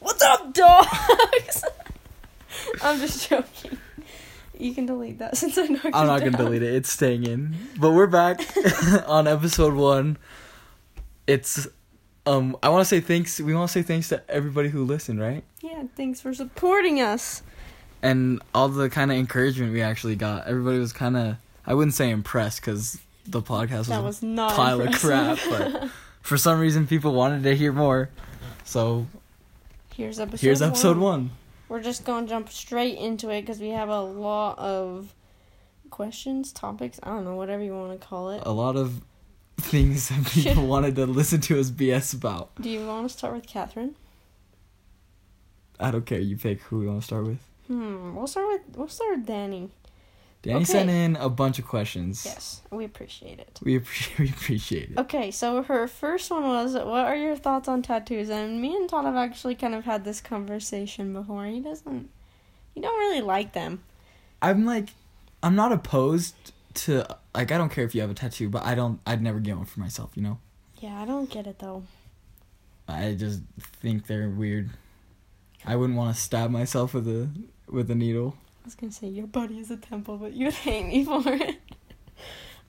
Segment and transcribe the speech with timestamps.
[0.00, 1.64] What's up, dogs?
[2.82, 3.78] I'm just joking.
[4.58, 5.80] You can delete that since I know.
[5.84, 6.74] I'm not gonna delete it.
[6.74, 7.56] It's staying in.
[7.78, 8.40] But we're back
[9.06, 10.18] on episode one.
[11.26, 11.66] It's
[12.26, 15.44] um I wanna say thanks we wanna say thanks to everybody who listened, right?
[15.60, 17.42] Yeah, thanks for supporting us.
[18.02, 20.46] And all the kind of encouragement we actually got.
[20.46, 24.56] Everybody was kinda I wouldn't say impressed because the podcast was, That was not a
[24.56, 25.90] pile of crap, but
[26.22, 28.10] for some reason people wanted to hear more.
[28.64, 29.06] So
[29.98, 30.46] Here's episode.
[30.46, 31.02] here's episode one.
[31.02, 31.30] one.
[31.68, 35.12] We're just gonna jump straight into it because we have a lot of
[35.90, 37.00] questions, topics.
[37.02, 38.44] I don't know, whatever you want to call it.
[38.46, 39.02] A lot of
[39.56, 42.54] things that people wanted to listen to us BS about.
[42.60, 43.96] Do you want to start with Catherine?
[45.80, 46.20] I don't care.
[46.20, 47.40] You pick who we want to start with.
[47.66, 48.14] Hmm.
[48.14, 49.70] We'll start with we'll start with Danny.
[50.48, 50.64] Danny Okay.
[50.64, 52.24] sent in a bunch of questions.
[52.24, 53.60] Yes, we appreciate it.
[53.62, 54.98] We appreciate, we appreciate it.
[54.98, 58.88] Okay, so her first one was, "What are your thoughts on tattoos?" And me and
[58.88, 61.44] Todd have actually kind of had this conversation before.
[61.44, 62.08] He doesn't,
[62.74, 63.82] he don't really like them.
[64.40, 64.88] I'm like,
[65.42, 66.34] I'm not opposed
[66.74, 67.52] to like.
[67.52, 69.00] I don't care if you have a tattoo, but I don't.
[69.06, 70.12] I'd never get one for myself.
[70.14, 70.38] You know.
[70.80, 71.82] Yeah, I don't get it though.
[72.88, 73.42] I just
[73.82, 74.70] think they're weird.
[75.66, 77.28] I wouldn't want to stab myself with a
[77.68, 78.34] with a needle.
[78.68, 81.56] I was gonna say your body is a temple, but you'd hate me for it.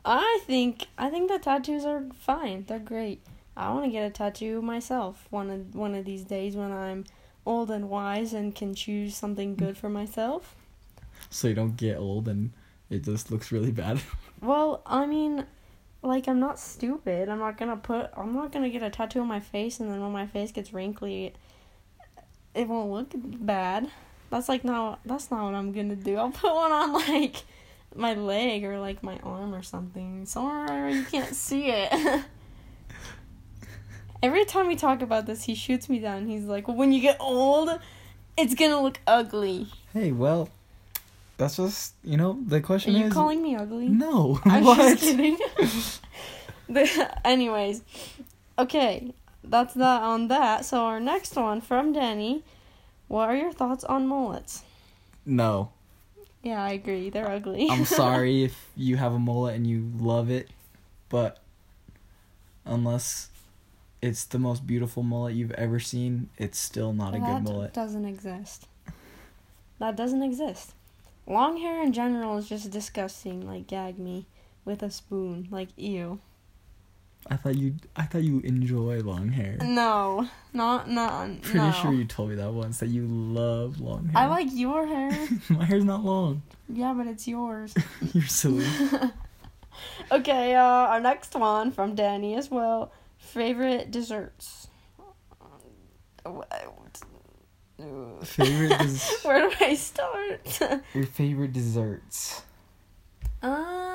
[0.05, 2.63] I think I think that tattoos are fine.
[2.65, 3.21] They're great.
[3.57, 7.03] I want to get a tattoo myself one of one of these days when I'm
[7.45, 10.55] old and wise and can choose something good for myself.
[11.29, 12.53] So you don't get old and
[12.89, 13.99] it just looks really bad.
[14.41, 15.43] Well, I mean,
[16.01, 17.27] like I'm not stupid.
[17.27, 18.09] I'm not gonna put.
[18.15, 20.71] I'm not gonna get a tattoo on my face, and then when my face gets
[20.71, 21.33] wrinkly,
[22.53, 23.91] it won't look bad.
[24.29, 24.99] That's like not.
[25.05, 26.17] That's not what I'm gonna do.
[26.17, 27.43] I'll put one on like
[27.95, 32.23] my leg or like my arm or something, somewhere you can't see it.
[34.21, 36.27] Every time we talk about this, he shoots me down.
[36.27, 37.69] He's like, well, "When you get old,
[38.37, 40.49] it's gonna look ugly." hey, well,
[41.37, 43.87] that's just you know the question Are you is calling me ugly?
[43.87, 44.39] no.
[44.45, 45.37] I'm just kidding.
[46.69, 47.81] the, anyways,
[48.57, 50.65] okay, that's that on that.
[50.65, 52.43] So our next one from Danny.
[53.09, 54.63] What are your thoughts on mullets?
[55.25, 55.71] No.
[56.43, 57.09] Yeah, I agree.
[57.09, 57.67] They're ugly.
[57.69, 60.49] I'm sorry if you have a mullet and you love it,
[61.09, 61.39] but
[62.65, 63.29] unless
[64.01, 67.73] it's the most beautiful mullet you've ever seen, it's still not a good mullet.
[67.73, 68.67] doesn't exist.
[69.79, 70.73] That doesn't exist.
[71.25, 73.45] Long hair in general is just disgusting.
[73.45, 74.27] Like gag me
[74.65, 75.47] with a spoon.
[75.49, 76.19] Like ew.
[77.27, 79.57] I thought you I thought you enjoy long hair.
[79.61, 81.41] No, not not.
[81.41, 81.71] Pretty no.
[81.71, 84.23] sure you told me that once that you love long hair.
[84.23, 85.27] I like your hair.
[85.49, 86.41] My hair's not long.
[86.67, 87.73] yeah, but it's yours.
[88.13, 88.65] You're silly.
[90.11, 92.91] okay, uh, our next one from Danny as well.
[93.17, 94.67] Favorite desserts.
[98.23, 100.59] Favorite des- Where do I start?
[100.93, 102.41] Your favorite desserts.
[103.41, 103.88] um,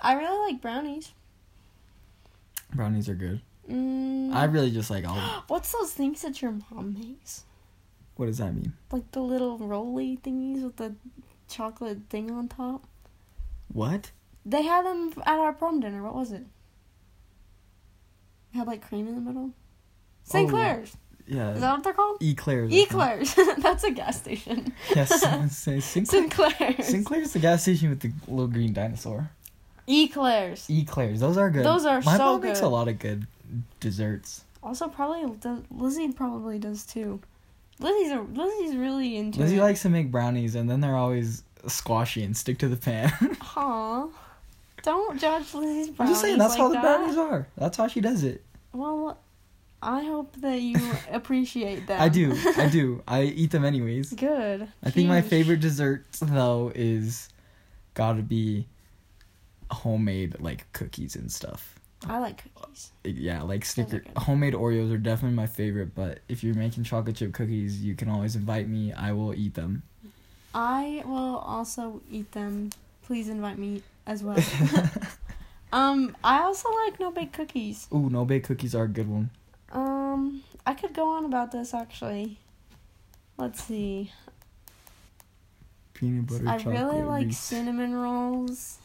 [0.00, 1.12] I really like brownies.
[2.74, 3.40] Brownies are good.
[3.68, 5.16] Mm, I really just like all.
[5.48, 7.44] What's those things that your mom makes?
[8.16, 8.72] What does that mean?
[8.90, 10.94] Like the little roly thingies with the
[11.48, 12.86] chocolate thing on top.
[13.72, 14.10] What?
[14.44, 16.02] They had them at our prom dinner.
[16.02, 16.44] What was it?
[18.54, 19.50] It had like cream in the middle.
[20.24, 20.48] St.
[20.48, 20.96] Oh, Clair's.
[21.28, 22.22] Is that what they're called?
[22.22, 22.72] Eclairs.
[22.72, 23.34] Eclairs.
[23.58, 24.72] That's a gas station.
[24.94, 25.20] Yes.
[25.54, 26.06] Sinclair.
[26.08, 26.86] Sinclair's.
[26.86, 29.30] Sinclair's the gas station with the little green dinosaur.
[29.88, 30.68] Eclairs.
[30.68, 31.64] Eclairs, those are good.
[31.64, 33.26] Those are My so mom makes a lot of good
[33.80, 34.44] desserts.
[34.62, 37.20] Also, probably does, Lizzie probably does too.
[37.80, 39.62] Lizzie's a, Lizzie's really into Lizzie it.
[39.62, 43.12] likes to make brownies, and then they're always squashy and stick to the pan.
[43.56, 44.08] Aw.
[44.82, 45.96] Don't judge Lizzie's brownies.
[46.00, 46.82] I'm just saying that's like how the that.
[46.82, 47.46] brownies are.
[47.56, 48.42] That's how she does it.
[48.72, 49.16] Well,
[49.80, 50.76] I hope that you
[51.12, 52.00] appreciate that.
[52.00, 52.34] I do.
[52.56, 53.02] I do.
[53.06, 54.12] I eat them anyways.
[54.12, 54.68] Good.
[54.82, 57.28] I think my favorite dessert though is
[57.94, 58.66] gotta be
[59.70, 61.78] homemade like cookies and stuff.
[62.06, 62.92] I like cookies.
[63.04, 65.94] Yeah, like Snicker homemade Oreos are definitely my favorite.
[65.94, 68.92] But if you're making chocolate chip cookies, you can always invite me.
[68.92, 69.82] I will eat them.
[70.54, 72.70] I will also eat them.
[73.02, 74.38] Please invite me as well.
[75.72, 77.88] um, I also like no bake cookies.
[77.92, 79.30] Ooh, no bake cookies are a good one.
[79.72, 82.38] Um, I could go on about this actually.
[83.36, 84.12] Let's see.
[85.94, 87.38] Peanut butter I really like Reese.
[87.38, 88.78] cinnamon rolls.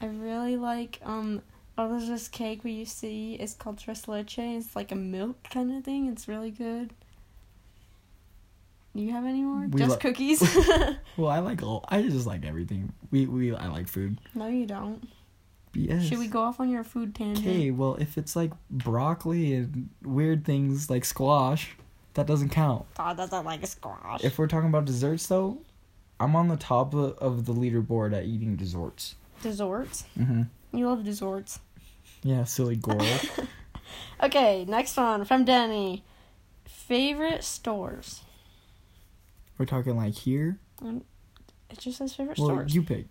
[0.00, 1.42] I really like um
[1.76, 3.40] oh there's this cake we used to eat.
[3.40, 4.38] It's called tres leche.
[4.38, 6.08] It's like a milk kind of thing.
[6.08, 6.92] It's really good.
[8.94, 9.66] You have any more?
[9.68, 10.42] We Just li- cookies?
[11.16, 11.84] Well, I like all.
[11.88, 12.92] I just like everything.
[13.10, 14.20] We we I like food.
[14.34, 15.08] no, you don't.
[15.74, 16.08] BS.
[16.08, 17.46] Should we go off on your food tangent?
[17.46, 21.76] Okay, well, if it's like broccoli and weird things like squash,
[22.14, 22.86] that doesn't count.
[22.96, 24.24] God doesn't like squash.
[24.24, 25.58] If we're talking about desserts, though,
[26.18, 29.16] I'm on the top of the leaderboard at eating desserts.
[29.42, 30.04] Desserts?
[30.18, 30.76] Mm-hmm.
[30.76, 31.60] You love desserts.
[32.22, 33.00] Yeah, silly girl.
[34.22, 36.02] Okay, next one from Danny.
[36.64, 38.20] Favorite stores.
[39.56, 40.58] we're talking like here.
[40.84, 42.74] It just says favorite Well, stores.
[42.74, 43.06] you pick.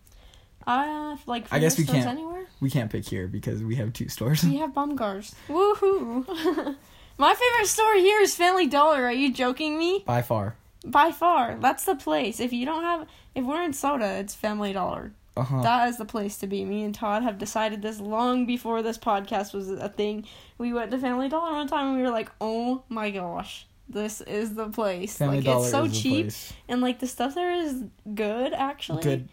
[0.67, 2.17] Uh, like I guess we stores can't.
[2.19, 2.45] anywhere.
[2.59, 4.43] We can't pick here because we have two stores.
[4.43, 5.33] We have Bumgars.
[5.47, 6.75] Woohoo!
[7.17, 9.05] My favorite store here is Family Dollar.
[9.05, 10.03] Are you joking me?
[10.05, 10.55] By far.
[10.85, 12.39] By far, that's the place.
[12.41, 15.13] If you don't have, if we're in soda, it's Family Dollar.
[15.37, 15.61] Uh huh.
[15.61, 16.65] That is the place to be.
[16.65, 20.25] Me and Todd have decided this long before this podcast was a thing.
[20.57, 24.21] We went to Family Dollar one time and we were like, "Oh my gosh, this
[24.21, 26.31] is the place!" Family like Dollar it's so cheap
[26.67, 27.83] and like the stuff there is
[28.15, 29.03] good actually.
[29.03, 29.29] Good.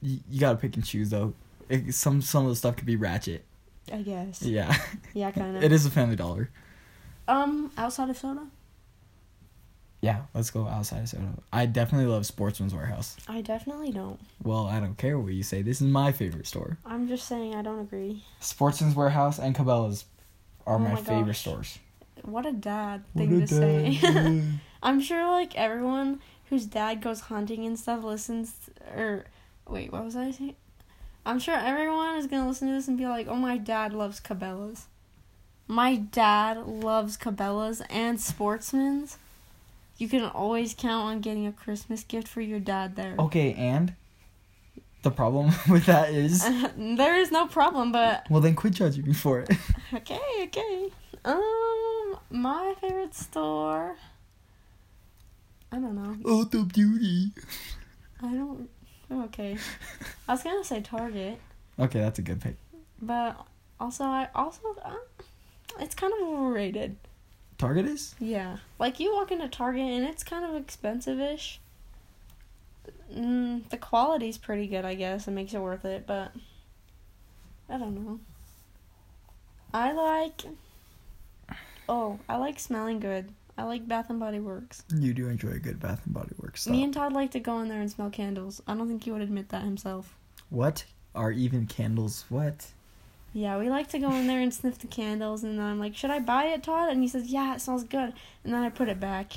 [0.00, 1.34] You, you gotta pick and choose though.
[1.68, 3.44] It, some some of the stuff could be ratchet.
[3.92, 4.42] I guess.
[4.42, 4.76] Yeah.
[5.14, 5.62] Yeah, kind of.
[5.64, 6.50] it is a Family Dollar.
[7.26, 8.46] Um, outside of soda,
[10.02, 11.28] Yeah, let's go outside of soda.
[11.52, 13.16] I definitely love Sportsman's Warehouse.
[13.28, 14.18] I definitely don't.
[14.42, 15.60] Well, I don't care what you say.
[15.60, 16.78] This is my favorite store.
[16.86, 18.24] I'm just saying I don't agree.
[18.40, 20.06] Sportsman's Warehouse and Cabela's
[20.66, 21.78] are Oh my, my favorite stores.
[22.22, 24.42] What a dad thing to say.
[24.82, 28.54] I'm sure like everyone whose dad goes hunting and stuff listens
[28.94, 29.24] or
[29.68, 30.56] wait, what was I saying?
[31.26, 34.20] I'm sure everyone is gonna listen to this and be like, "Oh, my dad loves
[34.20, 34.86] Cabela's."
[35.68, 39.18] My dad loves Cabela's and Sportsman's.
[40.00, 43.14] You can always count on getting a Christmas gift for your dad there.
[43.18, 43.94] okay, and
[45.02, 46.42] the problem with that is,
[46.76, 49.50] there is no problem, but well, then quit judging me for it.
[49.94, 50.88] okay, okay.
[51.24, 53.96] Um, my favorite store.
[55.70, 56.16] I don't know.
[56.24, 57.30] oh, the beauty.
[58.22, 58.68] I don't.
[59.12, 59.56] Okay.
[60.28, 61.38] I was gonna say Target,
[61.78, 62.56] Okay, that's a good pick.
[63.02, 63.36] but
[63.78, 64.94] also I also uh,
[65.78, 66.96] it's kind of overrated.
[67.60, 68.14] Target is.
[68.18, 71.60] Yeah, like you walk into Target and it's kind of expensive-ish.
[73.14, 75.28] Mm, the quality's pretty good, I guess.
[75.28, 76.32] It makes it worth it, but
[77.68, 78.20] I don't know.
[79.74, 80.42] I like.
[81.86, 83.28] Oh, I like smelling good.
[83.58, 84.82] I like Bath and Body Works.
[84.96, 86.66] You do enjoy a good Bath and Body Works.
[86.66, 88.62] Me and Todd like to go in there and smell candles.
[88.66, 90.16] I don't think he would admit that himself.
[90.48, 90.84] what
[91.14, 92.24] are even candles?
[92.30, 92.68] What?
[93.32, 95.94] Yeah, we like to go in there and sniff the candles, and then I'm like,
[95.96, 98.12] "Should I buy it, Todd?" And he says, "Yeah, it smells good."
[98.44, 99.34] And then I put it back,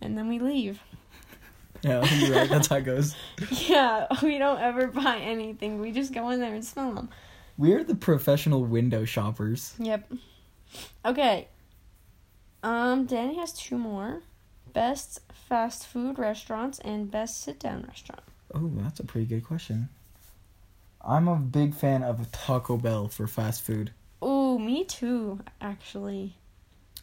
[0.00, 0.80] and then we leave.
[1.82, 2.48] Yeah, you're right.
[2.50, 3.14] That's how it goes.
[3.50, 5.80] Yeah, we don't ever buy anything.
[5.80, 7.08] We just go in there and smell them.
[7.56, 9.74] We're the professional window shoppers.
[9.78, 10.12] Yep.
[11.04, 11.48] Okay.
[12.62, 14.22] Um, Danny has two more:
[14.72, 18.22] best fast food restaurants and best sit down restaurant.
[18.54, 19.88] Oh, that's a pretty good question.
[21.06, 23.92] I'm a big fan of Taco Bell for fast food.
[24.22, 26.36] Oh, me too, actually.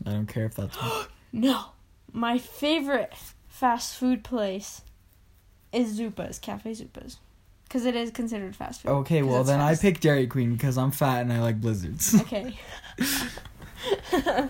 [0.06, 0.78] I don't care if that's
[1.34, 1.66] No,
[2.12, 3.14] my favorite
[3.48, 4.82] fast food place
[5.72, 7.18] is Zupa's Cafe Zupa's,
[7.64, 8.90] because it is considered fast food.
[8.90, 9.82] Okay, Well, then I fast.
[9.84, 12.16] pick Dairy Queen because I'm fat and I like blizzards.
[12.22, 12.58] Okay.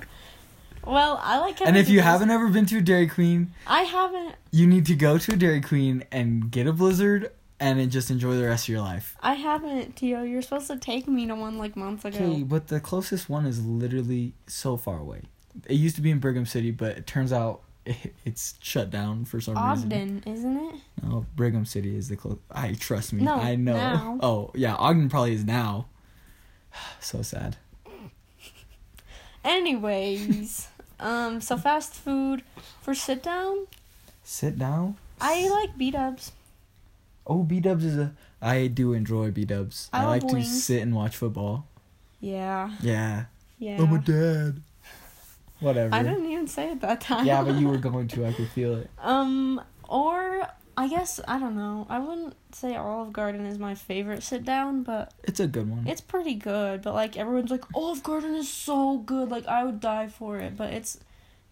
[0.86, 1.58] well, I like.
[1.58, 4.36] Cafe and if you haven't ever been to a Dairy Queen, I haven't.
[4.52, 8.10] you need to go to a Dairy Queen and get a blizzard and then just
[8.10, 9.16] enjoy the rest of your life.
[9.22, 10.24] I haven't, Tio.
[10.24, 12.18] You're supposed to take me to one like months ago.
[12.18, 15.22] Okay, but the closest one is literally so far away.
[15.68, 19.26] It used to be in Brigham City, but it turns out it, it's shut down
[19.26, 19.94] for some reason.
[19.94, 20.76] Ogden, isn't it?
[21.04, 22.40] No, Brigham City is the close.
[22.50, 23.22] I trust me.
[23.22, 23.74] No, I know.
[23.74, 24.20] now.
[24.24, 25.86] Oh yeah, Ogden probably is now.
[27.00, 27.58] so sad.
[29.46, 30.68] Anyways,
[31.00, 32.42] um, so fast food
[32.82, 33.68] for sit down.
[34.24, 34.98] Sit down.
[35.20, 36.32] I like B Dubs.
[37.28, 38.14] Oh, B Dubs is a.
[38.42, 39.90] I do enjoy B Dubs.
[39.94, 40.64] I I, love like to wings.
[40.64, 41.68] sit and watch football.
[42.20, 43.26] Yeah, Yeah.
[43.60, 43.82] yeah.
[43.82, 44.62] I'm a dad.
[45.60, 45.94] Whatever.
[45.94, 47.26] I didn't even say it that time.
[47.26, 48.26] yeah, but you were going to.
[48.26, 48.90] I could feel it.
[49.00, 51.86] Um, or I guess I don't know.
[51.90, 55.86] I wouldn't say Olive Garden is my favorite sit down, but It's a good one.
[55.88, 56.82] it's pretty good.
[56.82, 59.30] But like everyone's like, Olive Garden is so good.
[59.30, 60.98] Like I would die for it, but it's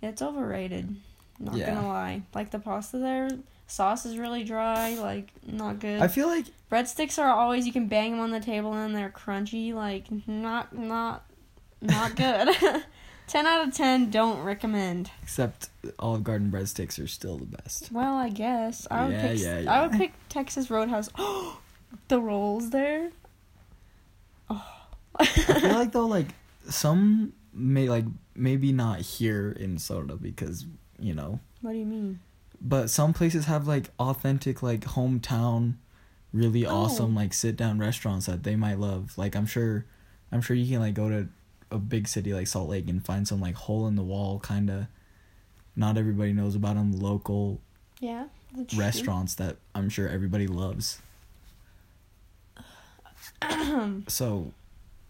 [0.01, 0.95] it's overrated.
[1.39, 1.73] Not Yeah.
[1.75, 2.23] gonna lie.
[2.33, 3.29] Like the pasta there,
[3.69, 4.95] sauce is really dry.
[4.95, 6.01] Like not good.
[6.01, 9.09] I feel like Breadsticks are always you can bang them on the table and they're
[9.09, 9.73] crunchy.
[9.73, 11.25] Like not not
[11.81, 12.49] not good.
[13.27, 14.09] ten out of ten.
[14.09, 15.09] Don't recommend.
[15.23, 17.91] except Olive Garden breadsticks are still the best.
[17.91, 19.39] Well, I guess I would Yeah, pick.
[19.39, 19.73] yeah, yeah.
[19.73, 21.09] I would pick Texas Roadhouse.
[21.17, 21.59] Oh,
[22.07, 23.11] the rolls there.
[24.49, 24.65] Oh.
[25.15, 26.27] I feel like though, like
[26.69, 30.65] some may like maybe not here in soda because
[30.99, 32.19] you know, What do you mean?
[32.61, 35.75] But some places have like authentic like hometown
[36.33, 36.75] really Oh.
[36.83, 39.17] awesome like sit down restaurants that they might love.
[39.17, 39.85] Like I'm sure
[40.31, 41.27] I'm sure you can like go to
[41.71, 44.69] a big city like Salt Lake and find some like hole in the wall kind
[44.69, 44.85] of
[45.75, 47.59] not everybody knows about them local
[47.99, 48.25] Yeah.
[48.55, 48.79] that's true.
[48.83, 50.99] restaurants that I'm sure everybody loves.
[54.07, 54.51] so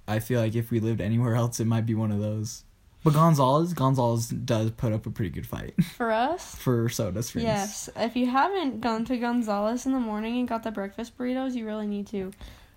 [0.08, 2.64] I feel like if we lived anywhere else it might be one of those.
[3.04, 6.56] But Gonzalez, Gonzalez does put up a pretty good fight For us.
[6.56, 7.46] for Soda Springs.
[7.46, 7.90] Yes.
[7.96, 11.66] If you haven't gone to Gonzalez in the morning and got the breakfast burritos, you
[11.66, 12.32] really need to.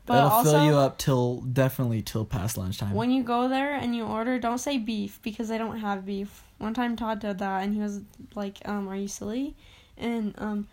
[0.07, 2.93] But That'll also, fill you up till definitely till past lunchtime.
[2.93, 6.43] when you go there and you order, don't say beef because they don't have beef.
[6.59, 8.01] One time Todd did that and he was
[8.35, 9.55] like, um, "Are you silly?"
[9.97, 10.67] And um,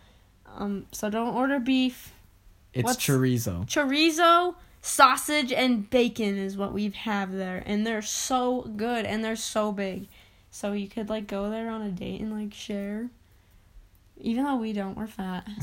[0.56, 2.12] um, so don't order beef.
[2.72, 3.66] it's what's- chorizo.
[3.68, 9.36] Chorizo, sausage, and bacon is what we have there, and they're so good and they're
[9.36, 10.08] so big.
[10.50, 13.08] So you could like go there on a date and like share.
[14.18, 15.46] Even though we don't, we're fat.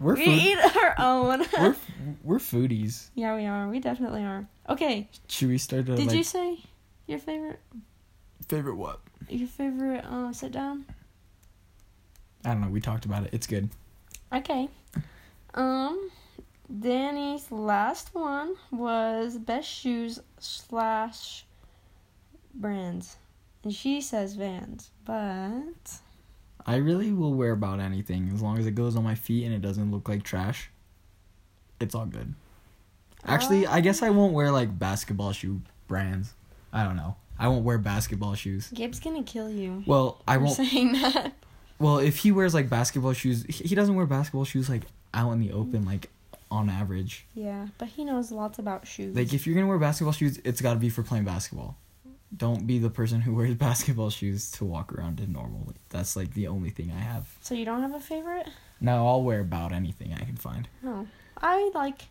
[0.00, 1.40] We're we food, eat our own.
[1.58, 1.76] we're
[2.22, 3.08] we're foodies.
[3.16, 3.68] yeah, we are.
[3.68, 4.46] We definitely are.
[4.68, 6.58] Okay, Should we start to did like you say
[7.08, 7.58] your favorite?
[8.46, 9.00] favorite what?
[9.28, 10.84] Your favorite uh, sit down?
[12.44, 12.68] I don't know.
[12.68, 13.30] We talked about it.
[13.32, 13.70] It's good.
[14.32, 14.68] Okay.
[15.54, 16.10] Um,
[16.76, 21.46] Danny's last one was best shoes slash
[22.54, 23.16] brands,
[23.64, 26.00] and she says Vans, but
[26.66, 29.54] I really will wear about anything as long as it goes on my feet and
[29.54, 30.70] it doesn't look like trash.
[31.80, 32.34] It's all good.
[33.24, 36.34] Actually, uh, I guess I won't wear like basketball shoe brands.
[36.72, 37.16] I don't know.
[37.38, 38.68] I won't wear basketball shoes.
[38.74, 39.82] Gabe's gonna kill you.
[39.86, 40.56] Well, I won't.
[40.56, 41.32] saying that.
[41.78, 44.82] Well, if he wears like basketball shoes, he he doesn't wear basketball shoes like
[45.14, 46.10] out in the open, like
[46.50, 47.26] on average.
[47.34, 49.14] Yeah, but he knows lots about shoes.
[49.16, 51.76] Like if you're gonna wear basketball shoes, it's got to be for playing basketball.
[52.36, 55.72] Don't be the person who wears basketball shoes to walk around in normal.
[55.90, 57.28] That's like the only thing I have.
[57.40, 58.48] so you don't have a favorite?
[58.80, 60.68] No, I'll wear about anything I can find.
[60.82, 61.06] No,
[61.40, 62.02] I like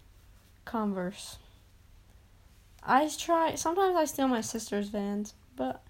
[0.65, 1.37] Converse.
[2.83, 3.55] I try.
[3.55, 5.81] Sometimes I steal my sister's Vans, but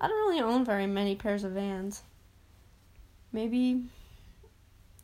[0.00, 2.02] I don't really own very many pairs of Vans.
[3.32, 3.82] Maybe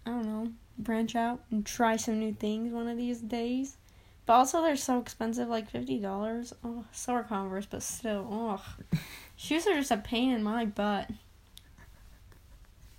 [0.07, 0.53] I don't know.
[0.83, 3.77] Branch out and try some new things one of these days.
[4.27, 6.53] But also, they're so expensive, like fifty dollars.
[6.65, 8.27] Oh, so are Converse, but still,
[8.93, 8.99] ugh.
[9.37, 11.11] Shoes are just a pain in my butt.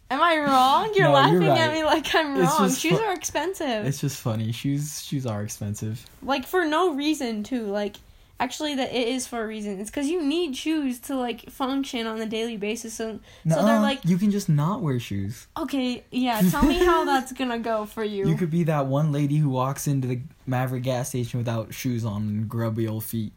[0.09, 0.91] Am I wrong?
[0.93, 2.69] You're No, laughing you're at me like I'm It's wrong.
[2.69, 3.85] Shoes fu- are expensive.
[3.85, 4.51] It's just funny.
[4.51, 6.05] Shoes shoes are expensive.
[6.21, 7.65] like for no reason too.
[7.67, 7.95] Like
[8.41, 9.79] actually, that it is for a reason.
[9.79, 12.93] It's because you need shoes to like function on a daily basis.
[12.93, 15.48] So so they're like you can just not wear shoes.
[15.57, 16.41] okay, yeah.
[16.50, 18.27] Tell me how that's gonna go for you.
[18.27, 22.03] You could be that one lady who walks into the Maverick gas station without shoes
[22.03, 23.31] on and grubby old feet.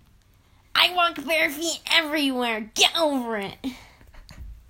[0.74, 2.70] I walk bare feet everywhere.
[2.74, 3.56] Get over it.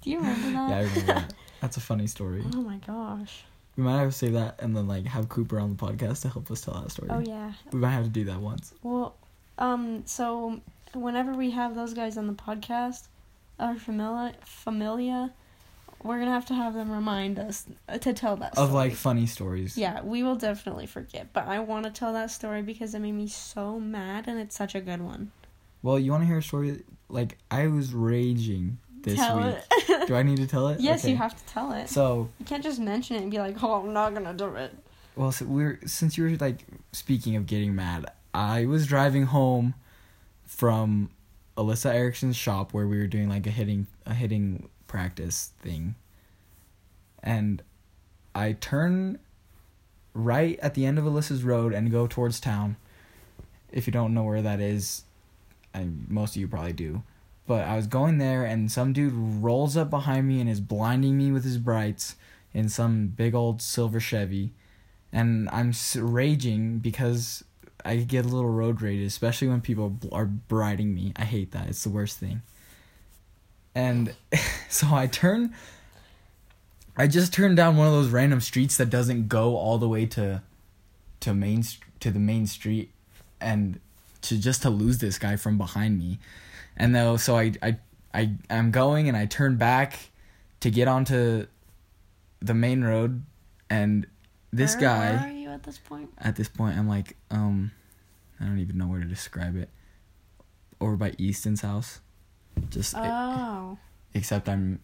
[0.03, 0.69] Do you remember that?
[0.71, 1.35] Yeah, I remember that.
[1.63, 2.45] That's a funny story.
[2.55, 3.45] oh my gosh.
[3.77, 6.29] We might have to say that and then like have Cooper on the podcast to
[6.29, 7.09] help us tell that story.
[7.11, 7.53] Oh yeah.
[7.73, 8.75] We might have to do that once.
[8.83, 9.17] Well,
[9.59, 10.03] um.
[10.07, 10.61] So
[10.95, 13.09] whenever we have those guys on the podcast,
[13.59, 15.33] our familia, familia,
[16.03, 17.67] we're gonna have to have them remind us
[18.01, 18.67] to tell that story.
[18.67, 19.77] Of like funny stories.
[19.77, 23.13] Yeah, we will definitely forget, but I want to tell that story because it made
[23.13, 25.33] me so mad and it's such a good one.
[25.83, 26.83] Well, you want to hear a story?
[27.09, 30.07] Like I was raging this tell week.
[30.07, 30.81] Do I need to tell it?
[30.89, 31.13] yes, Okay.
[31.13, 31.89] you have to tell it.
[31.89, 34.75] So, you can't just mention it and be like, "Oh, I'm not gonna do it."
[35.17, 39.75] well, so we're since you were like speaking of getting mad, I was driving home
[40.43, 41.11] from
[41.57, 45.95] Alyssa Erickson's shop where we were doing like a hitting a hitting practice thing,
[47.23, 47.63] and
[48.35, 49.21] I turn
[50.13, 52.77] right at the end of Alyssa's road and go towards town.
[53.73, 55.05] If you don't know where that is,
[55.73, 57.03] I, most of you probably do.
[57.47, 61.19] But I was going there, and some dude rolls up behind me and is blinding
[61.19, 62.17] me with his brights
[62.53, 64.53] in some big old silver Chevy.
[65.13, 67.45] And I'm raging because
[67.85, 71.13] I get a little road rage, especially when people are briding me.
[71.17, 71.69] I hate that.
[71.69, 72.43] It's the worst thing.
[73.75, 74.15] And
[74.69, 75.55] so I turn.
[76.97, 80.07] I just turned down one of those random streets that doesn't go all the way
[80.07, 80.43] to,
[81.21, 81.65] to main
[82.01, 82.91] to the main street,
[83.41, 83.81] and
[84.23, 86.19] to just to lose this guy from behind me,
[86.77, 87.79] and though so I I
[88.13, 89.99] I I'm going and I turn back,
[90.61, 91.47] to get onto,
[92.41, 93.23] the main road,
[93.69, 94.07] and
[94.53, 96.11] this guy at this point?
[96.19, 97.71] at this point I'm like, um,
[98.41, 99.71] I don't even know where to describe it.
[100.81, 102.01] Over by Easton's house.
[102.71, 103.79] Just Oh,
[104.13, 104.81] except I'm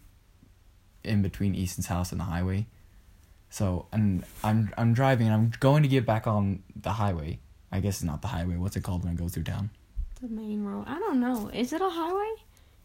[1.03, 2.65] in between Easton's house and the highway.
[3.49, 7.39] So and I'm I'm driving and I'm going to get back on the highway.
[7.71, 8.55] I guess it's not the highway.
[8.55, 9.69] What's it called when it goes through town?
[10.21, 10.85] the main road.
[10.87, 11.49] I don't know.
[11.53, 12.35] Is it a highway?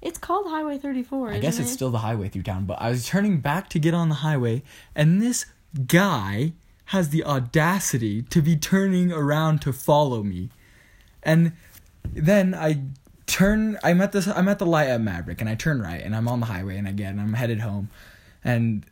[0.01, 1.33] It's called Highway 34.
[1.33, 1.73] I guess it's it?
[1.75, 4.63] still the highway through town, but I was turning back to get on the highway
[4.95, 5.47] and this
[5.87, 6.53] guy
[6.87, 10.51] has the audacity to be turning around to follow me.
[11.23, 11.53] And
[12.13, 12.83] then I
[13.27, 16.15] turn I'm at this I'm at the light at Maverick and I turn right and
[16.15, 17.91] I'm on the highway and again I'm headed home
[18.45, 18.87] and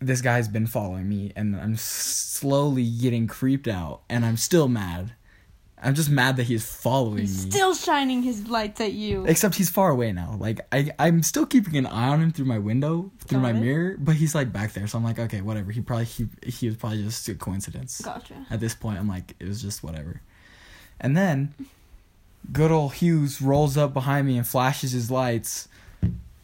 [0.00, 5.12] this guy's been following me and I'm slowly getting creeped out and I'm still mad.
[5.84, 7.50] I'm just mad that he's following He's me.
[7.50, 9.24] still shining his lights at you.
[9.26, 10.36] Except he's far away now.
[10.38, 13.50] Like I, I'm still keeping an eye on him through my window, through Got my
[13.50, 13.54] it.
[13.60, 14.86] mirror, but he's like back there.
[14.86, 15.72] So I'm like, okay, whatever.
[15.72, 18.00] He probably he he was probably just a coincidence.
[18.00, 18.46] Gotcha.
[18.50, 20.20] At this point, I'm like, it was just whatever.
[21.00, 21.52] And then,
[22.52, 25.66] good old Hughes rolls up behind me and flashes his lights,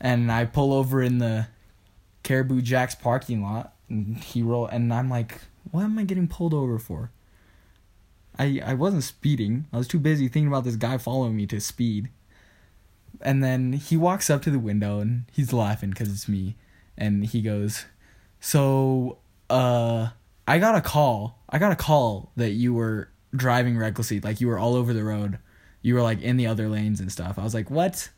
[0.00, 1.46] and I pull over in the
[2.24, 6.54] Caribou Jack's parking lot, and he roll, and I'm like, what am I getting pulled
[6.54, 7.12] over for?
[8.38, 9.66] I I wasn't speeding.
[9.72, 12.10] I was too busy thinking about this guy following me to speed.
[13.20, 16.56] And then he walks up to the window and he's laughing because it's me,
[16.96, 17.86] and he goes,
[18.40, 19.18] "So,
[19.50, 20.10] uh,
[20.46, 21.42] I got a call.
[21.48, 25.04] I got a call that you were driving recklessly, like you were all over the
[25.04, 25.38] road.
[25.82, 28.10] You were like in the other lanes and stuff." I was like, "What?"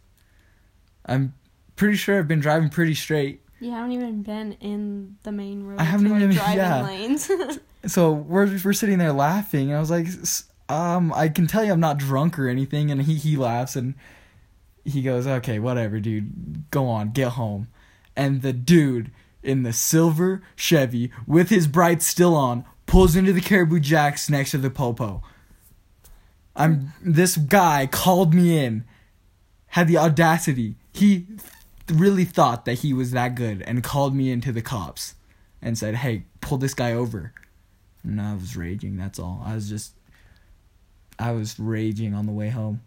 [1.06, 1.34] I'm
[1.76, 3.42] pretty sure I've been driving pretty straight.
[3.60, 5.78] You haven't even been in the main road.
[5.78, 6.82] I haven't like, even- driving yeah.
[6.82, 7.30] lanes.
[7.86, 11.64] so we're we're sitting there laughing and I was like "S- um I can tell
[11.64, 13.94] you I'm not drunk or anything and he he laughs and
[14.84, 17.68] he goes okay whatever dude go on get home
[18.16, 19.10] and the dude
[19.42, 24.50] in the silver Chevy with his brights still on pulls into the Caribou Jacks next
[24.50, 25.22] to the Popo
[26.56, 28.84] I'm this guy called me in
[29.68, 31.26] had the audacity he
[31.90, 35.14] really thought that he was that good and called me into the cops
[35.62, 37.32] and said hey pull this guy over
[38.02, 39.42] and I was raging, that's all.
[39.44, 39.92] I was just
[41.18, 42.80] I was raging on the way home.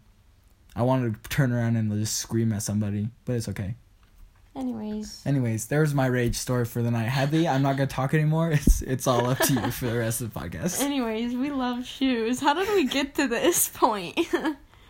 [0.74, 3.76] I wanted to turn around and just scream at somebody, but it's okay.
[4.56, 7.08] Anyways, Anyways, there's my rage story for the night.
[7.08, 8.50] Hadley, I'm not gonna talk anymore.
[8.54, 10.80] It's it's all up to you for the rest of the podcast.
[10.80, 12.40] anyways, we love shoes.
[12.40, 14.18] How did we get to this point?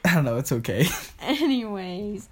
[0.07, 0.87] I don't know, it's okay.
[1.21, 2.29] anyways,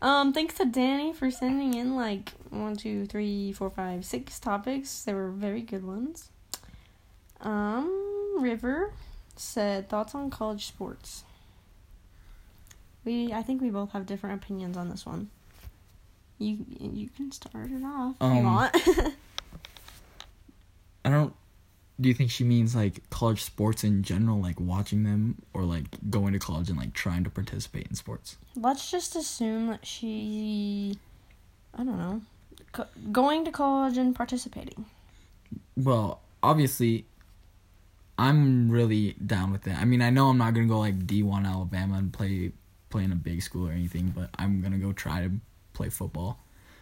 [0.00, 5.02] um, thanks to Danny for sending in like one, two, three, four, five, six topics.
[5.04, 6.30] They were very good ones.
[7.40, 8.92] Um, River
[9.36, 11.24] said thoughts on college sports.
[13.04, 15.30] We, I think we both have different opinions on this one.
[16.38, 18.76] You, you can start it off if you Um, want.
[22.00, 25.84] Do you think she means like college sports in general, like watching them, or like
[26.10, 28.36] going to college and like trying to participate in sports?
[28.54, 30.96] Let's just assume that she,
[31.74, 32.22] I don't know,
[32.72, 34.84] co- going to college and participating.
[35.76, 37.04] Well, obviously,
[38.18, 39.76] I'm really down with it.
[39.78, 42.52] I mean, I know I'm not gonna go like D1 Alabama and play
[42.90, 45.30] play in a big school or anything, but I'm gonna go try to
[45.72, 46.40] play football,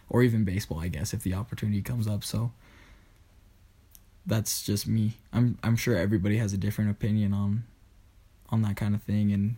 [0.09, 2.23] or even baseball, I guess, if the opportunity comes up.
[2.23, 2.51] So
[4.27, 5.13] that's just me.
[5.33, 7.63] I'm I'm sure everybody has a different opinion on
[8.49, 9.55] on that kind of thing, and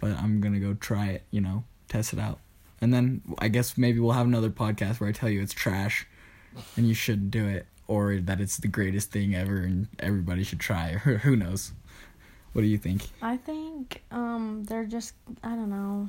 [0.00, 1.22] but I'm gonna go try it.
[1.30, 2.40] You know, test it out,
[2.80, 6.06] and then I guess maybe we'll have another podcast where I tell you it's trash,
[6.76, 10.60] and you shouldn't do it, or that it's the greatest thing ever and everybody should
[10.60, 11.00] try.
[11.06, 11.72] Or who knows?
[12.52, 13.02] What do you think?
[13.22, 16.08] I think um there just I don't know.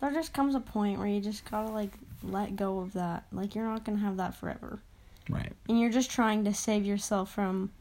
[0.00, 1.92] There just comes a point where you just gotta like
[2.22, 3.24] let go of that.
[3.32, 4.80] Like you're not gonna have that forever.
[5.28, 5.52] Right.
[5.68, 7.72] And you're just trying to save yourself from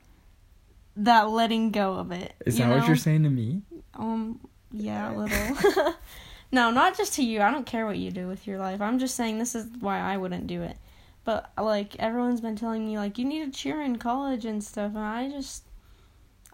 [0.96, 2.34] that letting go of it.
[2.46, 3.62] Is that what you're saying to me?
[3.96, 4.40] Um
[4.72, 5.94] yeah, a little.
[6.52, 7.42] no, not just to you.
[7.42, 8.82] I don't care what you do with your life.
[8.82, 10.78] I'm just saying this is why I wouldn't do it.
[11.26, 14.92] But like everyone's been telling me like you need to cheer in college and stuff
[14.96, 15.64] and I just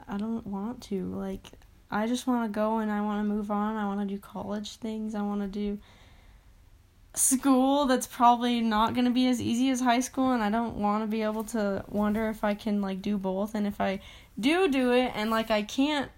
[0.08, 1.06] I don't want to.
[1.06, 1.48] Like
[1.92, 3.76] I just want to go and I want to move on.
[3.76, 5.16] I want to do college things.
[5.16, 5.80] I want to do
[7.16, 10.76] school that's probably not going to be as easy as high school and I don't
[10.76, 13.56] want to be able to wonder if I can like do both.
[13.56, 14.00] And if I
[14.40, 16.12] do do it and like I can't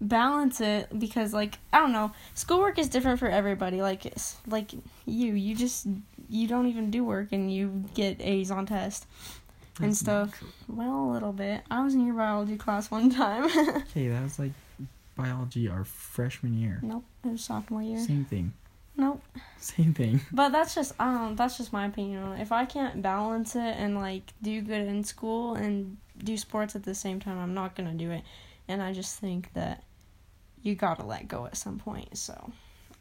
[0.00, 3.82] balance it because like I don't know schoolwork is different for everybody.
[3.82, 4.12] Like
[4.46, 4.72] like
[5.06, 5.86] you you just
[6.28, 9.06] you don't even do work and you get A's on test
[9.80, 10.42] and stuff.
[10.68, 11.62] well a little bit.
[11.70, 13.44] I was in your biology class one time.
[13.90, 14.52] Okay, that was like
[15.16, 16.78] biology our freshman year.
[16.82, 17.98] nope it was sophomore year.
[17.98, 18.52] Same thing.
[19.00, 19.22] Nope
[19.58, 20.20] Same thing.
[20.32, 23.74] but that's just I that's just my opinion on it if I can't balance it
[23.78, 27.74] and like do good in school and do sports at the same time I'm not
[27.76, 28.22] gonna do it
[28.68, 29.82] and I just think that
[30.62, 32.52] you gotta let go at some point so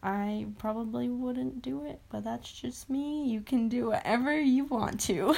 [0.01, 3.25] I probably wouldn't do it, but that's just me.
[3.25, 5.35] You can do whatever you want to.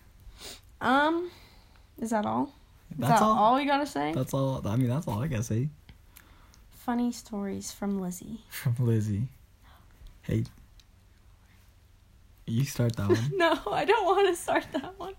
[0.80, 1.30] um,
[2.00, 2.52] is that all?
[2.90, 3.38] Is That's that all.
[3.38, 4.12] all we gotta say?
[4.12, 4.66] That's all.
[4.66, 5.68] I mean, that's all I gotta say
[6.70, 8.40] Funny stories from Lizzie.
[8.48, 9.28] from Lizzie.
[10.28, 10.44] Hey,
[12.46, 13.32] You start that one.
[13.36, 15.14] No, I don't want to start that one.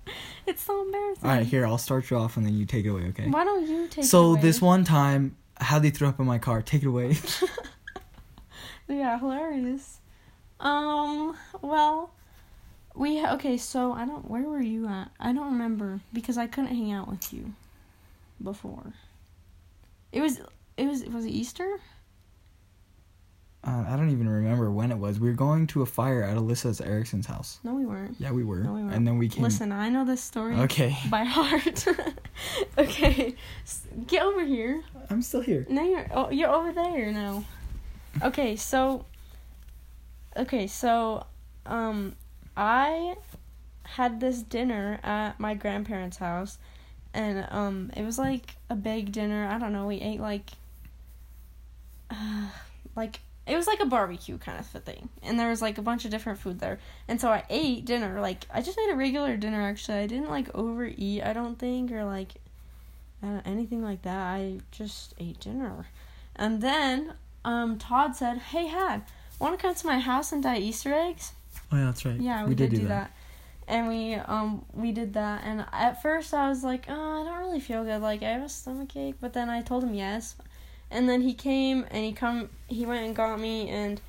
[0.46, 1.28] It's so embarrassing.
[1.28, 3.06] All right, here I'll start you off and then you take it away.
[3.10, 3.28] Okay.
[3.28, 6.38] Why don't you take it So this one time, how Hadley threw up in my
[6.38, 6.62] car.
[6.62, 7.18] Take it away.
[8.88, 10.00] Yeah, hilarious.
[10.60, 12.12] Um, well,
[12.96, 13.56] we okay.
[13.56, 14.28] So I don't.
[14.28, 15.12] Where were you at?
[15.20, 17.54] I don't remember because I couldn't hang out with you
[18.44, 18.94] before.
[20.12, 20.42] It was.
[20.76, 21.04] It was.
[21.06, 21.80] Was it Easter?
[23.64, 25.20] Uh, I don't even remember when it was.
[25.20, 27.60] We were going to a fire at Alyssa's Erickson's house.
[27.64, 28.16] No, we weren't.
[28.18, 28.60] Yeah, we were.
[28.60, 28.96] No, we weren't.
[28.96, 29.44] and then we came.
[29.44, 30.96] Listen, I know this story Okay.
[31.10, 31.86] by heart.
[32.78, 33.36] okay,
[34.08, 34.82] get over here.
[35.10, 35.66] I'm still here.
[35.70, 37.44] No, you're oh, you're over there now.
[38.24, 39.06] Okay, so
[40.38, 41.26] okay, so
[41.66, 42.16] um
[42.56, 43.16] I
[43.84, 46.60] had this dinner at my grandparents' house
[47.14, 49.48] and um it was like a big dinner.
[49.48, 50.50] I don't know, we ate like
[52.10, 52.48] uh,
[52.96, 55.10] like it was like a barbecue kind of thing.
[55.24, 56.80] And there was like a bunch of different food there.
[57.08, 58.22] And so I ate dinner.
[58.22, 59.98] Like I just ate a regular dinner actually.
[59.98, 62.36] I didn't like overeat, I don't think, or like
[63.46, 64.18] anything like that.
[64.18, 65.88] I just ate dinner.
[66.36, 69.04] And then um, Todd said, "Hey, Had,
[69.40, 71.34] want to come to my house and dye Easter eggs?"
[71.72, 72.20] Oh yeah, that's right.
[72.20, 73.12] Yeah, we, did, do that.
[73.68, 75.44] And we um we did that.
[75.44, 78.02] And at first I was like, "Oh, I don't really feel good.
[78.02, 80.36] Like I have a stomach ache." But then I told him yes.
[80.92, 84.02] And then he came and he come he went and got me and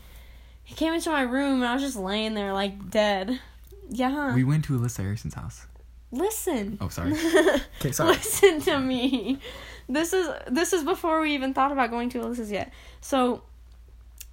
[0.64, 3.40] he came into my room and I was just laying there like dead.
[3.88, 4.34] Yeah.
[4.34, 5.66] We went to Alyssa Erickson's house.
[6.12, 6.78] Listen.
[6.80, 7.12] Oh, sorry.
[7.80, 8.10] Okay, sorry.
[8.10, 9.38] Listen to me.
[9.88, 12.72] This is this is before we even thought about going to Alyssa's yet.
[13.00, 13.42] So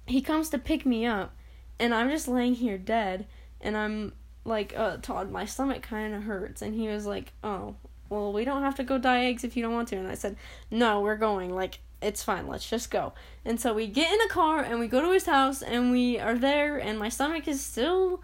[0.06, 1.34] he comes to pick me up
[1.78, 3.26] and I'm just laying here dead
[3.60, 4.12] and I'm
[4.44, 6.62] like, uh, Todd, my stomach kind of hurts.
[6.62, 7.76] And he was like, oh,
[8.08, 9.96] well, we don't have to go dye eggs if you don't want to.
[9.96, 10.36] And I said,
[10.70, 11.54] no, we're going.
[11.54, 12.46] Like, it's fine.
[12.46, 13.12] Let's just go.
[13.44, 16.18] And so we get in the car and we go to his house and we
[16.18, 18.20] are there and my stomach is still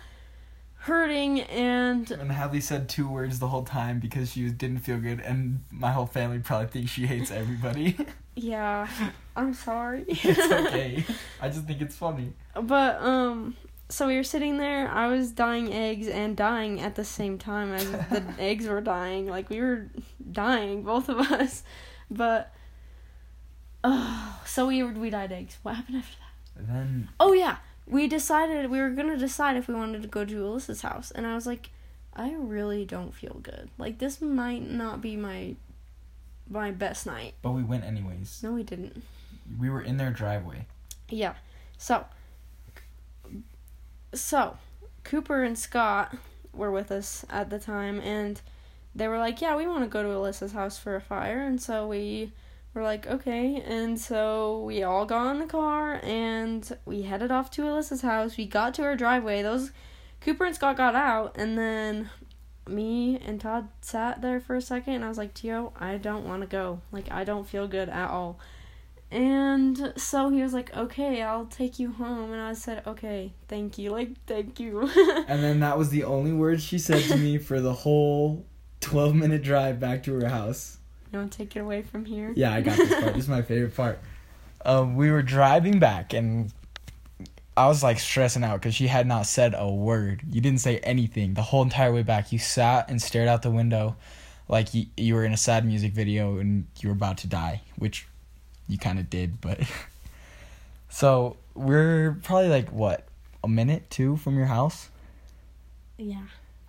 [0.85, 5.19] hurting and And Hadley said two words the whole time because she didn't feel good,
[5.21, 7.97] and my whole family probably thinks she hates everybody.
[8.37, 8.87] yeah,
[9.35, 10.05] I'm sorry.
[10.09, 11.05] it's okay.
[11.41, 12.35] I just think it's funny.
[12.55, 13.57] But um
[13.89, 17.73] so we were sitting there, I was dying eggs and dying at the same time
[17.73, 19.27] as the eggs were dying.
[19.27, 19.89] Like we were
[20.33, 21.63] dying, both of us.
[22.11, 22.53] But
[23.85, 25.59] oh, so we we dyed eggs.
[25.63, 26.17] What happened after
[26.57, 26.67] that?
[26.67, 30.35] Then Oh yeah, we decided we were gonna decide if we wanted to go to
[30.35, 31.71] Alyssa's house, and I was like,
[32.15, 33.71] I really don't feel good.
[33.79, 35.55] Like this might not be my
[36.49, 37.35] my best night.
[37.43, 38.41] but we went anyways.
[38.43, 39.03] No, we didn't.
[39.59, 40.67] We were in their driveway.
[41.09, 41.35] Yeah.
[41.79, 42.07] So
[44.15, 44.57] so
[45.03, 46.17] Cooper and Scott
[46.53, 48.41] were with us at the time and
[48.95, 51.61] they were like, "Yeah, we want to go to Alyssa's house for a fire." And
[51.61, 52.33] so we
[52.75, 57.51] were like, "Okay." And so we all got in the car and we headed off
[57.53, 58.37] to Alyssa's house.
[58.37, 59.43] We got to her driveway.
[59.43, 59.71] Those
[60.21, 62.11] Cooper and Scott got out and then
[62.67, 66.27] me and Todd sat there for a second and I was like, "Tio, I don't
[66.27, 66.81] want to go.
[66.93, 68.39] Like I don't feel good at all."
[69.11, 73.79] And so he was like, "Okay, I'll take you home." And I said, "Okay, thank
[73.79, 73.91] you.
[73.91, 74.91] Like, thank you."
[75.29, 78.45] And then that was the only word she said to me for the whole
[78.81, 80.79] 12 minute drive back to her house.
[81.15, 82.33] You want to take it away from here?
[82.37, 83.15] Yeah, I got this part.
[83.15, 83.99] this is my favorite part.
[84.65, 86.53] Um, we were driving back, and
[87.57, 90.23] I was like stressing out because she had not said a word.
[90.31, 92.33] You didn't say anything the whole entire way back.
[92.33, 93.97] You sat and stared out the window
[94.49, 97.63] like you, you were in a sad music video and you were about to die,
[97.77, 98.07] which
[98.69, 99.61] you kind of did, but.
[100.89, 103.07] so we're probably like, what,
[103.43, 104.89] a minute, two from your house?
[105.97, 106.23] Yeah.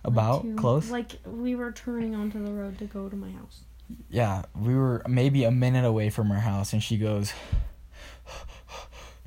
[0.04, 0.90] About Like two- close?
[0.90, 3.60] Like we were turning onto the road to go to my house.
[4.10, 7.32] Yeah, we were maybe a minute away from her house, and she goes,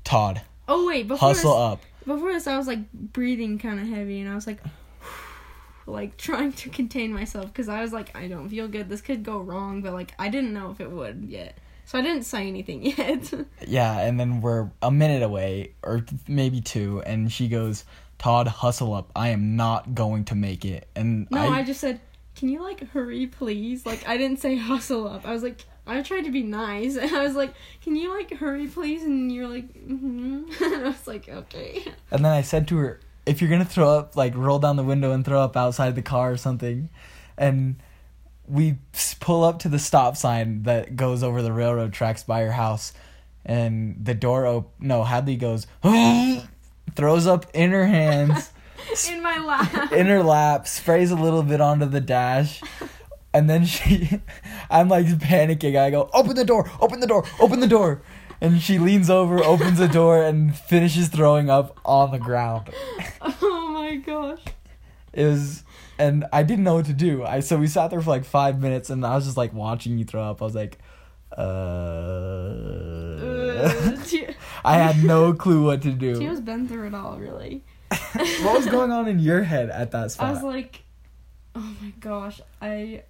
[0.04, 1.82] Todd, Oh wait, before hustle this, up.
[2.06, 4.60] before this, I was like breathing kind of heavy, and I was like,
[5.86, 8.90] like trying to contain myself because I was like, I don't feel good.
[8.90, 12.02] This could go wrong, but like I didn't know if it would yet, so I
[12.02, 13.34] didn't say anything yet.
[13.68, 17.84] Yeah, and then we're a minute away, or maybe two, and she goes,
[18.20, 19.12] Todd, hustle up.
[19.16, 20.88] I am not going to make it.
[20.96, 22.02] And no, I, I just said,
[22.40, 23.86] can you like hurry, please?
[23.86, 25.28] Like I didn't say hustle up.
[25.28, 25.66] I was like.
[25.88, 29.32] I tried to be nice, and I was like, "Can you like hurry, please?" And
[29.32, 33.42] you're like, "Mm-hmm." and I was like, "Okay." and then I said to her, if
[33.42, 36.32] you're gonna throw up, like roll down the window and throw up outside the car
[36.32, 36.90] or something.
[37.40, 37.78] And
[38.48, 38.78] we
[39.20, 42.94] pull up to the stop sign that goes over the railroad tracks by her house,
[43.44, 45.66] and the door op- No, Hadley goes,
[46.96, 48.52] throws up in her hands.
[49.10, 49.92] In my lap.
[49.94, 52.62] in her lap, sprays a little bit onto the dash,
[53.34, 54.22] and then she,
[54.70, 55.78] I'm like panicking.
[55.78, 58.02] I go, open the door, open the door, open the door.
[58.42, 62.70] And she leans over, opens the door, and finishes throwing up on the ground.
[63.22, 64.40] oh my gosh.
[65.12, 65.64] It was,
[65.98, 67.26] and I didn't know what to do.
[67.26, 69.98] I so we sat there for like five minutes, and I was just like watching
[69.98, 70.42] you throw up.
[70.42, 70.78] I was like,
[71.36, 71.46] uh.
[74.06, 76.16] Tia- I had no clue what to do.
[76.18, 77.64] She has been through it all, really.
[78.44, 80.28] what was going on in your head at that spot?
[80.28, 80.84] I was like,
[81.56, 83.04] oh my gosh, I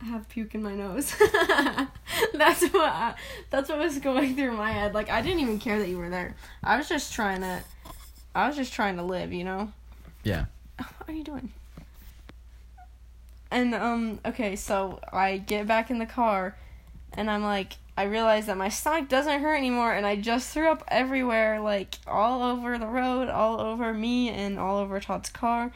[0.00, 1.14] have puke in my nose.
[2.34, 3.14] that's what I,
[3.50, 4.94] that's what was going through my head.
[4.94, 6.36] Like I didn't even care that you were there.
[6.62, 7.62] I was just trying to,
[8.34, 9.72] I was just trying to live, you know.
[10.24, 10.46] yeah.
[10.78, 11.52] What are you doing?
[13.50, 16.56] And um, okay, so I get back in the car,
[17.12, 20.70] and I'm like, I realized that my stomach doesn't hurt anymore, and I just threw
[20.70, 25.72] up everywhere, like all over the road, all over me, and all over Todd's car.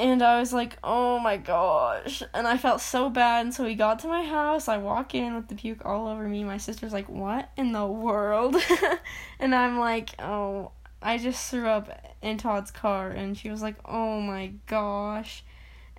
[0.00, 2.22] And I was like, oh my gosh.
[2.32, 3.44] And I felt so bad.
[3.44, 4.66] And so we got to my house.
[4.66, 6.42] I walk in with the puke all over me.
[6.42, 8.56] My sister's like, what in the world?
[9.38, 10.70] and I'm like, oh,
[11.02, 13.10] I just threw up in Todd's car.
[13.10, 15.44] And she was like, oh my gosh.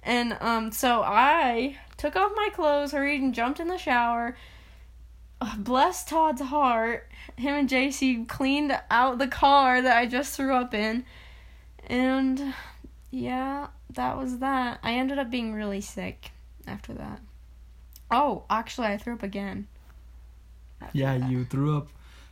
[0.02, 4.36] And um, so I took off my clothes, hurried and jumped in the shower.
[5.58, 7.10] Bless Todd's heart.
[7.36, 11.06] Him and JC cleaned out the car that I just threw up in.
[11.88, 12.54] And
[13.10, 14.80] yeah, that was that.
[14.84, 16.32] I ended up being really sick
[16.68, 17.20] after that.
[18.10, 19.68] Oh, actually, I threw up again.
[20.94, 21.30] Yeah, that.
[21.30, 21.88] you threw up.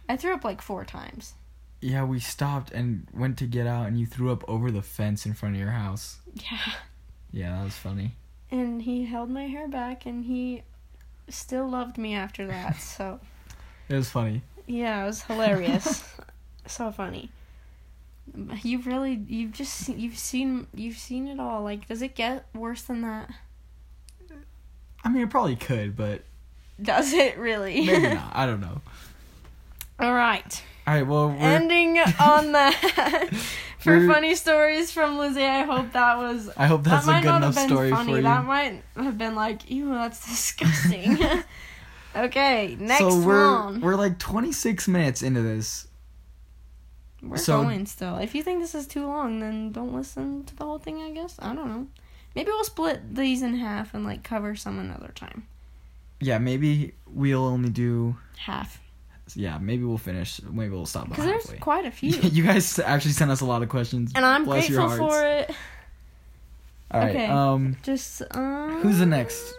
[0.08, 1.34] I threw up like four times.
[1.82, 5.26] Yeah, we stopped and went to get out, and you threw up over the fence
[5.26, 6.18] in front of your house.
[6.34, 6.74] Yeah.
[7.32, 8.16] Yeah, that was funny.
[8.52, 10.64] And he held my hair back and he
[11.34, 12.76] still loved me after that.
[12.80, 13.20] So,
[13.90, 14.42] It was funny.
[14.68, 16.04] yeah, it was hilarious.
[16.66, 17.30] so funny.
[18.62, 21.64] You've really you've just you've seen you've seen it all.
[21.64, 23.30] Like does it get worse than that?
[25.04, 26.22] I mean, it probably could, but
[26.82, 27.86] Does it really?
[27.86, 28.32] maybe not.
[28.36, 28.82] I don't know.
[30.00, 30.64] all right.
[30.86, 33.32] All right, well, we're, Ending on that.
[33.80, 37.36] For funny stories from Lizzie, I hope that was I hope that's that a good
[37.38, 38.12] enough story funny.
[38.12, 38.24] for you.
[38.24, 41.18] That might have been like, ew, that's disgusting.
[42.16, 43.80] okay, next so we're one.
[43.82, 45.88] we're like 26 minutes into this.
[47.22, 48.18] We're so- going still.
[48.18, 51.12] If you think this is too long, then don't listen to the whole thing, I
[51.12, 51.36] guess.
[51.40, 51.88] I don't know.
[52.36, 55.48] Maybe we'll split these in half and like cover some another time.
[56.20, 58.18] Yeah, maybe we'll only do.
[58.38, 58.82] Half.
[59.36, 60.42] Yeah, maybe we'll finish.
[60.44, 62.10] Maybe we'll stop Because there's quite a few.
[62.30, 64.12] you guys actually sent us a lot of questions.
[64.16, 65.52] and I'm Bless grateful for it.
[66.92, 67.10] All right.
[67.10, 67.26] okay.
[67.28, 68.82] Um, Just, um.
[68.82, 69.54] who's the next?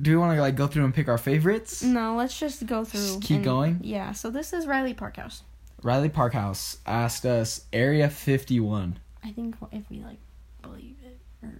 [0.00, 1.82] Do we want to like go through and pick our favorites?
[1.82, 3.00] No, let's just go through.
[3.00, 3.80] Just keep and- going?
[3.82, 5.42] Yeah, so this is Riley Parkhouse.
[5.82, 8.98] Riley Parkhouse asked us Area 51.
[9.24, 10.18] I think if we like
[10.62, 11.52] believe it or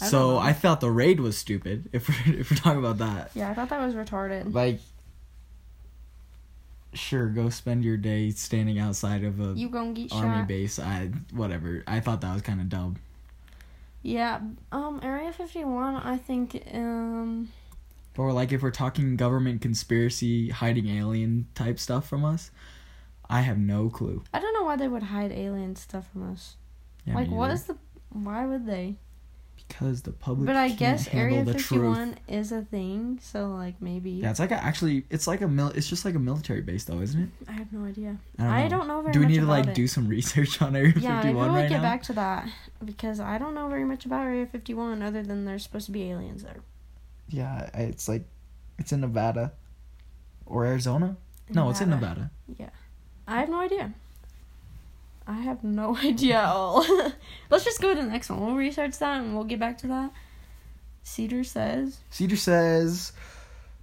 [0.00, 0.38] I so.
[0.38, 1.88] I thought the raid was stupid.
[1.92, 4.52] If we're if we're talking about that, yeah, I thought that was retarded.
[4.52, 4.80] like,
[6.94, 10.48] sure, go spend your day standing outside of a You gonna get army shot?
[10.48, 10.78] base.
[10.78, 11.82] I whatever.
[11.86, 12.96] I thought that was kind of dumb.
[14.02, 14.40] Yeah,
[14.72, 15.96] um, Area Fifty One.
[15.96, 17.48] I think um,
[18.18, 22.50] Or like if we're talking government conspiracy, hiding alien type stuff from us,
[23.30, 24.22] I have no clue.
[24.32, 26.56] I don't know why they would hide alien stuff from us.
[27.06, 27.76] Yeah, like, what is the?
[28.10, 28.96] Why would they?
[29.68, 30.46] Because the public.
[30.46, 31.78] But I guess Area Fifty.
[31.78, 34.10] One is a thing, so like maybe.
[34.12, 35.68] Yeah, it's like a, actually, it's like a mil.
[35.68, 37.28] It's just like a military base, though, isn't it?
[37.48, 38.16] I have no idea.
[38.38, 38.54] I don't know.
[38.54, 39.74] I don't know very Do we need to like it.
[39.74, 41.82] do some research on Area Yeah, Fifty One right get now?
[41.82, 42.48] back to that
[42.84, 45.92] because I don't know very much about Area Fifty One other than there's supposed to
[45.92, 46.60] be aliens there.
[47.28, 48.24] Yeah, it's like,
[48.78, 49.52] it's in Nevada,
[50.46, 51.16] or Arizona.
[51.48, 52.30] No, it's in Nevada.
[52.58, 52.70] Yeah,
[53.26, 53.92] I have no idea.
[55.26, 56.84] I have no idea at all.
[57.50, 58.44] Let's just go to the next one.
[58.44, 60.12] We'll research that and we'll get back to that.
[61.02, 63.12] Cedar says, Cedar says,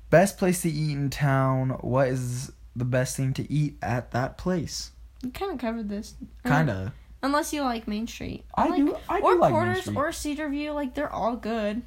[0.10, 1.70] best place to eat in town.
[1.82, 4.92] What is the best thing to eat at that place?
[5.24, 6.16] you kind of covered this.
[6.44, 6.94] Uh, Kinda.
[7.22, 8.44] Unless you like Main Street.
[8.56, 8.98] I like, do.
[9.08, 9.96] I do or like Main Porter's Street.
[9.98, 10.72] or Cedar View.
[10.72, 11.84] Like, they're all good.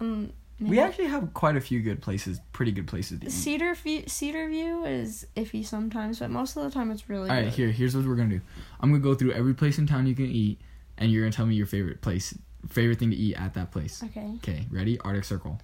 [0.00, 3.32] Um, We actually have quite a few good places, pretty good places to eat.
[3.32, 7.34] Cedar View, Cedar View is iffy sometimes, but most of the time it's really All
[7.36, 7.52] right, good.
[7.54, 8.40] here, here's what we're gonna do.
[8.80, 10.60] I'm gonna go through every place in town you can eat,
[10.96, 12.38] and you're gonna tell me your favorite place,
[12.68, 14.02] favorite thing to eat at that place.
[14.04, 14.32] Okay.
[14.36, 14.98] Okay, ready?
[15.00, 15.60] Arctic Circle.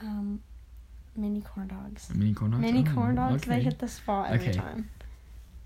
[0.00, 0.42] Um,
[1.16, 2.10] mini corn dogs.
[2.14, 2.60] Mini corn dogs.
[2.62, 3.42] Mini Oh, corn dogs.
[3.44, 4.58] They hit the spot every Okay.
[4.58, 4.90] time.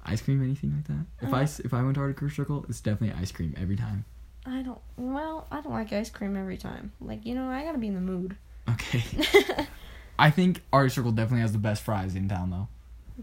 [0.04, 1.06] Ice cream, anything like that?
[1.26, 3.76] If I Uh, s- if I went to Arctic Circle, it's definitely ice cream every
[3.76, 4.04] time.
[4.46, 4.78] I don't.
[4.96, 6.92] Well, I don't like ice cream every time.
[7.00, 8.36] Like you know, I gotta be in the mood.
[8.68, 9.02] Okay.
[10.18, 12.68] I think Art Circle definitely has the best fries in town, though.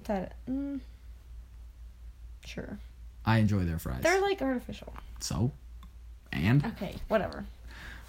[0.04, 0.36] that.
[0.50, 0.80] Mm,
[2.46, 2.78] sure.
[3.26, 4.02] I enjoy their fries.
[4.04, 4.94] They're like artificial.
[5.20, 5.52] so,
[6.32, 7.46] and Okay, whatever.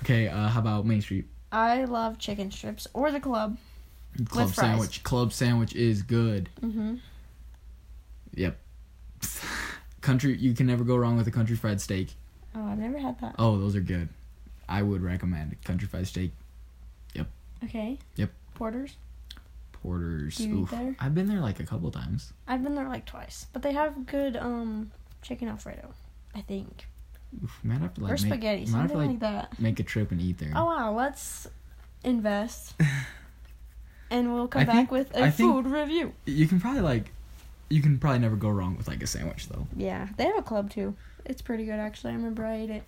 [0.03, 3.59] okay, uh, how about Main Street I love chicken strips or the club.
[4.29, 4.67] Club With fries.
[4.71, 5.03] Sandwich?
[5.05, 6.49] Club Sandwich is good.
[6.61, 6.97] Mm-hmm.
[8.35, 8.59] Yep.
[10.01, 12.15] country, you can never go wrong with a country fried steak.
[12.55, 13.35] Oh, I've never had that.
[13.39, 14.09] Oh, those are good.
[14.69, 16.33] I would recommend country fried steak,
[17.15, 17.27] Yep.
[17.65, 17.99] Okay.
[18.17, 18.31] Yep.
[18.55, 18.97] Porters.
[19.73, 20.37] porters.
[20.37, 20.97] Do you eat there?
[21.01, 22.33] I've been there like a couple times.
[22.49, 24.91] I've been there like twice, but they have good um
[25.23, 25.93] chicken alfredo.
[26.35, 26.87] I think
[27.43, 29.61] Oof, might have to like or make, spaghetti, something to, like, that.
[29.61, 30.53] make a trip and eat there.
[30.55, 31.47] Oh wow, let's
[32.05, 32.75] invest,
[34.11, 36.13] and we'll come I back think- with a I food review.
[36.27, 37.13] You can probably like,
[37.69, 39.67] you can probably never go wrong with like a sandwich though.
[39.77, 40.95] Yeah, they have a club too.
[41.25, 42.13] It's pretty good actually.
[42.13, 42.83] I remember I ate it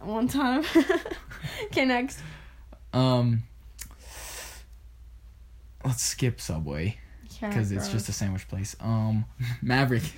[0.00, 0.64] one time.
[1.66, 2.18] okay, next.
[2.92, 3.42] Um,
[5.84, 6.98] let's skip Subway
[7.40, 8.76] Yeah, because it's just a sandwich place.
[8.80, 9.24] Um,
[9.64, 10.12] Maverik.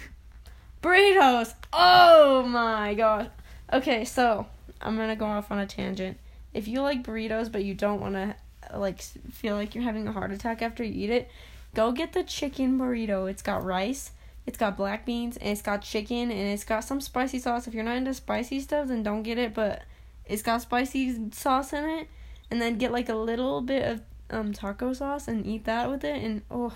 [0.83, 1.55] burritos.
[1.73, 3.29] Oh my gosh.
[3.73, 4.47] Okay, so
[4.81, 6.19] I'm gonna go off on a tangent.
[6.55, 8.35] If you like burritos but you don't want to
[8.77, 11.31] like feel like you're having a heart attack after you eat it,
[11.75, 13.29] go get the chicken burrito.
[13.31, 14.11] It's got rice,
[14.47, 17.67] it's got black beans, and it's got chicken, and it's got some spicy sauce.
[17.67, 19.55] If you're not into spicy stuff, then don't get it.
[19.55, 19.83] But
[20.25, 22.09] it's got spicy sauce in it,
[22.51, 26.05] and then get like a little bit of um taco sauce and eat that with
[26.05, 26.75] it, and oh,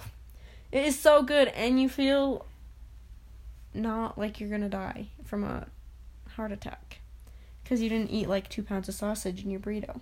[0.72, 2.46] it is so good, and you feel
[3.72, 5.66] not like you're gonna die from a
[6.30, 6.98] heart attack
[7.62, 10.00] because you didn't eat like two pounds of sausage in your burrito.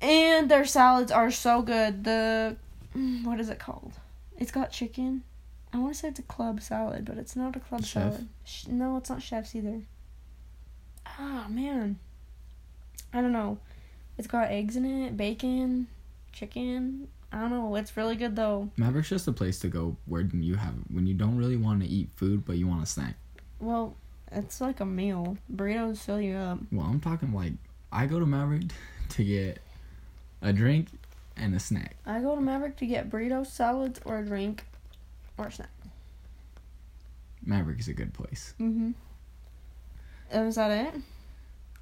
[0.00, 2.02] And their salads are so good.
[2.02, 2.56] The
[2.96, 3.92] mm, what is it called?
[4.36, 5.22] It's got chicken.
[5.72, 8.12] I want to say it's a club salad, but it's not a club Chef?
[8.12, 8.28] salad.
[8.44, 9.82] Sh- no, it's not chef's either.
[11.06, 11.98] Ah man,
[13.12, 13.58] I don't know.
[14.18, 15.88] It's got eggs in it, bacon,
[16.32, 17.08] chicken.
[17.32, 17.74] I don't know.
[17.76, 18.70] It's really good though.
[18.78, 21.88] Maverik's just a place to go where you have when you don't really want to
[21.88, 23.14] eat food but you want a snack.
[23.58, 23.96] Well,
[24.30, 25.38] it's like a meal.
[25.54, 26.58] Burritos fill you up.
[26.70, 27.54] Well, I'm talking like
[27.90, 28.70] I go to Maverik
[29.10, 29.60] to get
[30.42, 30.88] a drink
[31.36, 31.96] and a snack.
[32.04, 34.64] I go to Maverik to get burritos, salads, or a drink,
[35.38, 35.70] or a snack.
[37.46, 38.54] Maverik is a good place.
[38.60, 38.92] Mm-hmm.
[40.32, 41.00] Is that it?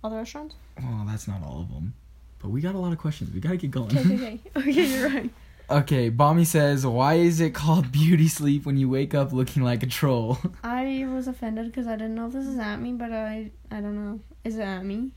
[0.02, 0.54] All the restaurants?
[0.82, 1.94] Well, that's not all of them,
[2.40, 3.32] but we got a lot of questions.
[3.32, 3.96] We gotta get going.
[3.98, 4.60] Okay, okay, okay.
[4.70, 5.30] Okay, you're right.
[5.68, 9.84] Okay, Bommy says, why is it called beauty sleep when you wake up looking like
[9.84, 10.38] a troll?
[10.64, 13.80] I was offended because I didn't know if this is at me, but I I
[13.80, 14.20] don't know.
[14.42, 15.10] Is it at me?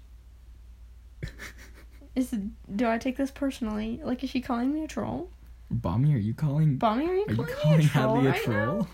[2.15, 2.41] Is it,
[2.76, 4.00] do I take this personally?
[4.04, 5.30] Like, is she calling me a troll?
[5.73, 6.77] Bommy, are you calling?
[6.77, 8.77] Bommy, are you Are calling, you calling a troll Hadley a right troll?
[8.79, 8.88] now?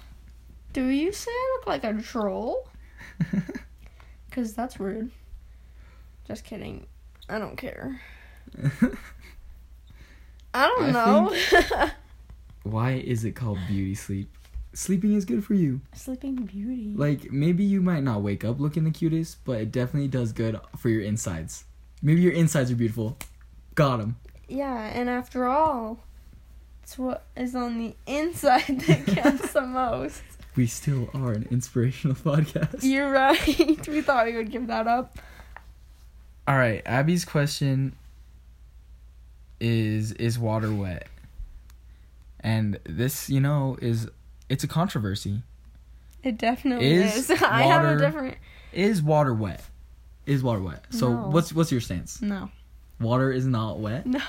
[0.74, 2.68] Do you say I look like a troll?
[4.30, 5.10] Because that's rude.
[6.28, 6.86] Just kidding.
[7.28, 8.00] I don't care.
[10.54, 11.90] I don't I know.
[12.64, 14.30] why is it called beauty sleep?
[14.74, 15.82] Sleeping is good for you.
[15.96, 16.94] Sleeping Beauty.
[16.96, 20.60] Like maybe you might not wake up looking the cutest, but it definitely does good
[20.78, 21.66] for your insides.
[22.04, 23.18] Maybe your insides are beautiful.
[23.74, 24.18] Got him.
[24.48, 26.00] yeah, and after all,
[26.90, 30.24] it's what is on the inside that counts the most.
[30.56, 32.80] We still are an inspirational podcast.
[32.82, 33.46] You're right.
[33.88, 35.20] we thought we would give that up.
[36.48, 37.96] All right, Abby's question
[39.60, 41.06] is is water wet?
[42.40, 44.10] And this, you know, is
[44.50, 45.44] it's a controversy.
[46.24, 47.42] It definitely Is is.
[47.44, 48.38] I have a water- different.
[48.74, 49.62] Is water wet?
[50.26, 50.86] Is water wet?
[50.90, 51.28] So No.
[51.30, 52.20] what's what's your stance?
[52.20, 52.50] No.
[53.00, 54.08] Water is not wet.
[54.08, 54.20] No.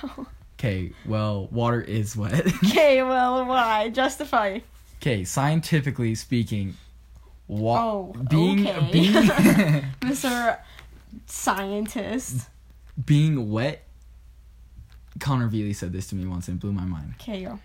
[0.60, 2.46] Okay, well, water is wet.
[2.64, 3.88] Okay, well, why?
[3.88, 4.58] Justify.
[5.00, 6.74] okay, scientifically speaking,
[7.48, 8.88] wa- Oh, being okay.
[8.92, 9.12] being
[10.02, 10.58] Mr.
[11.24, 12.46] Scientist.
[13.06, 13.86] being wet.
[15.18, 17.14] Connor Veely said this to me once and it blew my mind.
[17.20, 17.58] Okay, yo.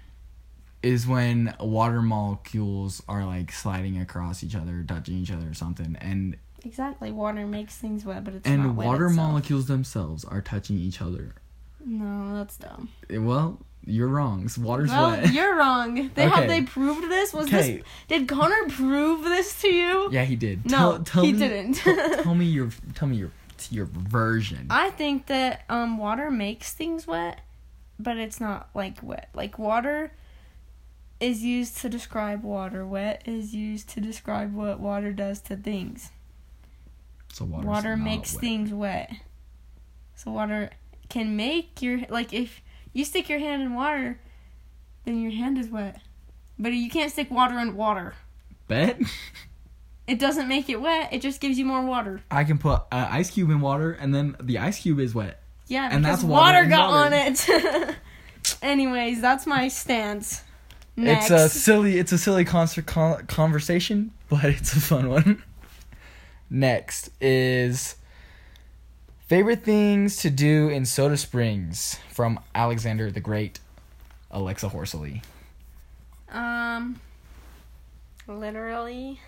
[0.81, 5.97] Is when water molecules are like sliding across each other, touching each other, or something,
[5.99, 7.11] and Exactly.
[7.11, 9.15] Water makes things wet, but it's and water itself.
[9.27, 11.35] molecules themselves are touching each other.
[11.85, 12.89] No, that's dumb.
[13.09, 14.49] Eh, Well, you're wrong.
[14.57, 15.31] Water's well, wet.
[15.31, 16.09] you're wrong.
[16.15, 16.35] They Okay.
[16.35, 17.33] have they proved this?
[17.33, 17.77] Was Okay.
[17.77, 20.09] this did Connor prove this to you?
[20.11, 20.65] Yeah, he did.
[20.65, 21.73] No, tell, tell he me, didn't.
[21.75, 23.31] tell, tell me your tell me your
[23.69, 24.67] your version.
[24.69, 27.41] I think that um water makes things wet,
[27.99, 29.29] but it's not like wet.
[29.35, 30.11] Like water
[31.19, 32.85] is used to describe water.
[32.85, 36.09] Wet is used to describe what water does to things.
[37.31, 38.41] so water makes wet.
[38.41, 39.11] things wet.
[40.15, 40.71] So water
[41.09, 42.61] can make your like if
[42.93, 44.19] you stick your hand in water,
[45.05, 45.99] then your hand is wet.
[46.57, 48.13] But you can't stick water in water.
[48.67, 48.99] Bet
[50.07, 51.09] It doesn't make it wet.
[51.11, 52.21] It just gives you more water.
[52.29, 55.41] I can put an ice cube in water, and then the ice cube is wet.
[55.67, 57.15] Yeah, And that's water water, got water.
[57.15, 57.95] on it.
[58.61, 60.43] Anyways, that's my stance.
[60.95, 61.31] Next.
[61.31, 61.97] It's a silly.
[61.97, 65.43] It's a silly concert con- conversation, but it's a fun one.
[66.49, 67.95] Next is
[69.27, 73.59] favorite things to do in Soda Springs from Alexander the Great,
[74.31, 75.21] Alexa Horsley.
[76.31, 76.99] um,
[78.27, 79.19] literally.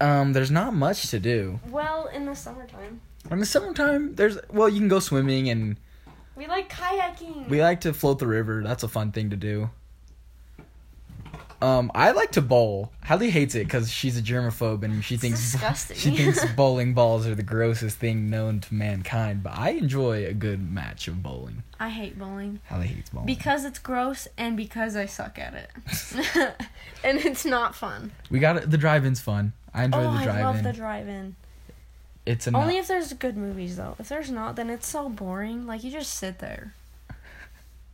[0.00, 1.60] Um, there's not much to do.
[1.68, 3.00] Well, in the summertime.
[3.30, 5.76] In the summertime, there's well, you can go swimming and
[6.34, 7.48] We like kayaking.
[7.48, 8.62] we like to float the river.
[8.64, 9.70] That's a fun thing to do.
[11.62, 12.90] Um, I like to bowl.
[13.04, 15.96] Hallie hates it because she's a germaphobe and she thinks disgusting.
[15.96, 19.44] she thinks bowling balls are the grossest thing known to mankind.
[19.44, 21.62] But I enjoy a good match of bowling.
[21.78, 22.58] I hate bowling.
[22.68, 23.26] Hallie hates bowling.
[23.26, 25.70] Because it's gross and because I suck at it.
[27.04, 28.10] and it's not fun.
[28.28, 28.68] we got it.
[28.68, 29.52] the drive-in's fun.
[29.72, 30.42] I enjoy oh, the drive-in.
[30.42, 31.36] I love the drive-in.
[32.26, 33.94] it's a Only if there's good movies though.
[34.00, 35.68] If there's not, then it's so boring.
[35.68, 36.74] Like you just sit there.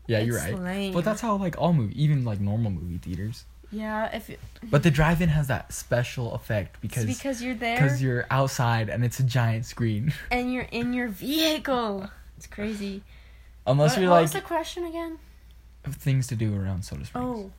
[0.07, 0.59] yeah, you're It's right.
[0.59, 0.95] lame.
[0.95, 3.45] But that's how like all movie, even like normal movie theaters.
[3.71, 4.15] Yeah.
[4.15, 8.03] If it, But the drive-in has that special effect because it's because you're there because
[8.03, 10.13] you're outside and it's a giant screen.
[10.31, 12.09] and you're in your vehicle.
[12.37, 13.03] It's crazy.
[13.67, 15.19] Unless what, you're what like was the question again?
[15.85, 17.27] Of things to do around Soda Springs.
[17.27, 17.51] Oh.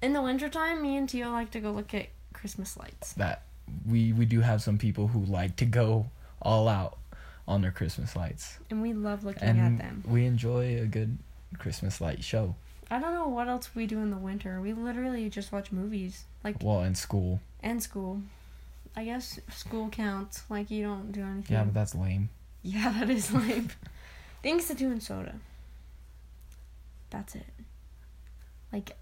[0.00, 3.14] In the wintertime, me and Tio like to go look at Christmas lights.
[3.14, 3.42] That
[3.86, 6.98] we we do have some people who like to go all out
[7.46, 10.04] on their Christmas lights, And we love looking and at them.
[10.06, 11.16] we enjoy a good
[11.58, 12.54] Christmas light show.
[12.90, 14.60] I don't know what else we do in the winter.
[14.60, 16.24] We literally just watch movies.
[16.42, 18.22] Like Well, in school, and school.
[18.96, 20.42] I guess school counts.
[20.48, 21.54] Like you don't do anything.
[21.54, 22.30] yeah, but that's lame.
[22.62, 23.70] Yeah, that is lame.
[24.42, 25.34] Things to do in soda.
[27.10, 27.46] That's it.
[28.72, 28.96] Like,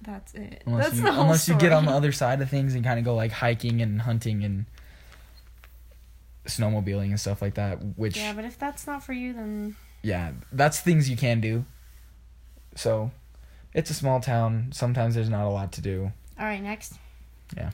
[0.00, 0.62] that's it.
[0.66, 2.84] Unless that's you the whole unless you get on the other side of things and
[2.84, 4.66] kind of go like hiking and hunting and
[6.46, 7.78] snowmobiling and stuff like that.
[7.96, 11.64] Which Yeah, but if that's not for you, then yeah, that's things you can do.
[12.76, 13.10] So,
[13.74, 14.68] it's a small town.
[14.72, 16.12] Sometimes there's not a lot to do.
[16.38, 16.62] all right.
[16.62, 16.94] Next.
[17.56, 17.70] Yeah.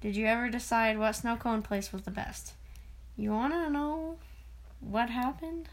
[0.00, 2.52] Did you ever decide what snow cone place was the best?
[3.16, 4.16] You wanna know
[4.80, 5.68] what happened?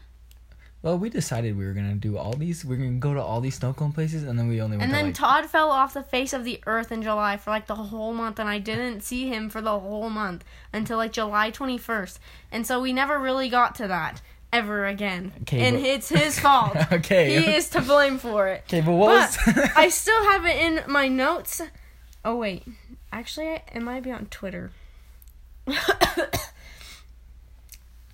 [0.82, 2.64] Well, we decided we were gonna do all these.
[2.64, 4.84] We are gonna go to all these snow cone places, and then we only went
[4.84, 5.14] And to then like.
[5.14, 8.38] Todd fell off the face of the earth in July for like the whole month,
[8.38, 12.18] and I didn't see him for the whole month until like July 21st.
[12.52, 14.22] And so we never really got to that
[14.52, 15.32] ever again.
[15.42, 16.76] Okay, and but- it's his fault.
[16.92, 17.40] okay.
[17.40, 18.62] He is to blame for it.
[18.68, 19.70] okay, but what But was?
[19.76, 21.60] I still have it in my notes.
[22.24, 22.64] Oh, wait.
[23.12, 24.72] Actually, it might be on Twitter.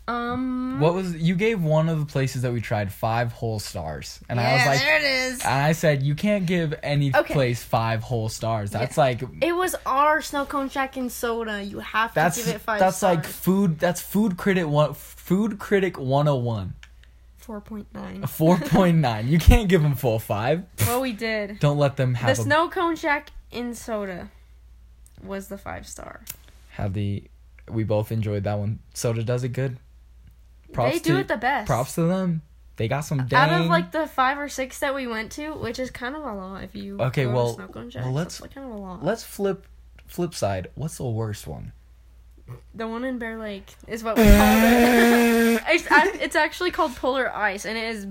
[0.09, 0.80] um.
[0.80, 1.14] what was?
[1.16, 4.66] You gave one of the places that we tried five whole stars, and I was
[4.66, 5.40] like, there it is.
[5.44, 7.32] and I said you can't give any Okay.
[7.34, 8.70] place five whole stars.
[8.72, 11.62] That's like It was our snow cone shack and soda.
[11.62, 13.16] You have that's to give it five that's stars.
[13.18, 13.78] like food.
[13.78, 14.94] That's food critic one.
[14.94, 16.74] Food critic one hundred one.
[17.46, 18.28] 4.9.
[18.28, 19.26] Four point nine.
[19.28, 20.64] You can't give them full five.
[20.86, 21.59] well, we did.
[21.59, 24.30] Don't let them The have a, snow cone shack in soda
[25.24, 26.20] was the five star.
[26.70, 27.24] have the.
[27.68, 28.80] We both enjoyed that one.
[28.94, 29.78] Soda does it good.
[30.74, 31.66] They do to, it the best.
[31.66, 32.42] Props to them.
[32.76, 33.50] They got some dang.
[33.50, 36.22] Out of like the five or six that we went to, which is kind of
[36.24, 39.04] a lot if you Okay, well- cone well, let's- kind of a lot.
[39.04, 39.66] Let's flip.
[40.06, 40.68] Flip side.
[40.74, 41.72] What's the worst one?
[42.74, 45.62] The one in Bear Lake is what we call it.
[45.68, 45.86] it's,
[46.22, 48.06] it's actually called Polar Ice, and it is.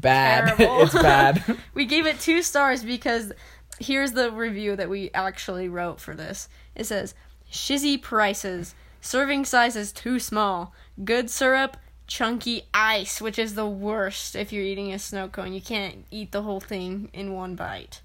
[0.00, 0.54] Bad.
[0.58, 1.42] It's bad.
[1.74, 3.32] We gave it two stars because
[3.78, 6.48] here's the review that we actually wrote for this.
[6.74, 7.14] It says,
[7.50, 10.72] "Shizzy prices, serving size is too small.
[11.04, 11.76] Good syrup,
[12.06, 15.52] chunky ice, which is the worst if you're eating a snow cone.
[15.52, 18.00] You can't eat the whole thing in one bite."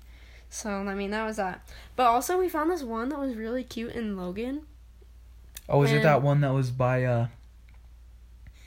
[0.50, 1.68] So I mean that was that.
[1.96, 4.62] But also we found this one that was really cute in Logan.
[5.70, 7.28] Oh, is it that one that was by uh?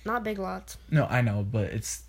[0.04, 0.76] Not Big Lots.
[0.90, 2.02] No, I know, but it's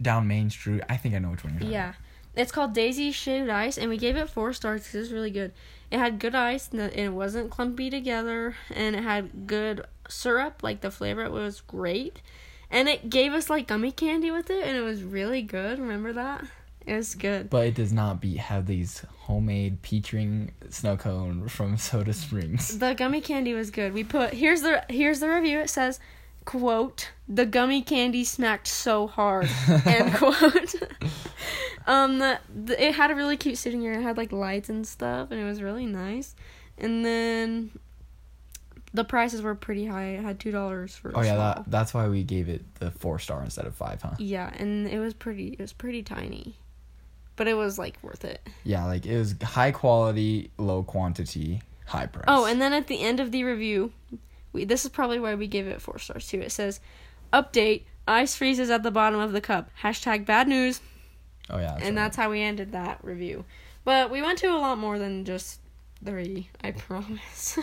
[0.00, 0.82] down Main Street.
[0.88, 1.92] I think I know which one you're talking Yeah.
[2.34, 5.30] It's called Daisy Shaved Ice, and we gave it four stars because it was really
[5.30, 5.52] good.
[5.90, 10.62] It had good ice, and it wasn't clumpy together, and it had good syrup.
[10.62, 12.20] Like the flavor was great,
[12.70, 15.78] and it gave us like gummy candy with it, and it was really good.
[15.78, 16.44] Remember that?
[16.86, 17.50] It was good.
[17.50, 22.78] But it does not be have these homemade peach ring snow cone from Soda Springs.
[22.78, 23.92] The gummy candy was good.
[23.92, 25.58] We put here's the here's the review.
[25.58, 26.00] It says,
[26.46, 29.48] "quote The gummy candy smacked so hard."
[29.86, 30.74] End quote.
[31.88, 32.38] um, the,
[32.78, 33.98] it had a really cute sitting area.
[33.98, 36.36] It had like lights and stuff, and it was really nice.
[36.76, 37.70] And then
[38.92, 40.10] the prices were pretty high.
[40.10, 41.10] It had two dollars for.
[41.14, 44.16] Oh yeah, that that's why we gave it the four star instead of five, huh?
[44.18, 45.48] Yeah, and it was pretty.
[45.54, 46.56] It was pretty tiny,
[47.36, 48.46] but it was like worth it.
[48.64, 52.26] Yeah, like it was high quality, low quantity, high price.
[52.28, 53.92] Oh, and then at the end of the review,
[54.52, 56.42] we this is probably why we gave it four stars too.
[56.42, 56.80] It says,
[57.32, 60.82] "Update: Ice freezes at the bottom of the cup." Hashtag bad news,
[61.50, 61.94] oh yeah, and right.
[61.94, 63.44] that's how we ended that review.
[63.84, 65.60] But we went to a lot more than just
[66.04, 66.50] three.
[66.62, 67.58] I promise.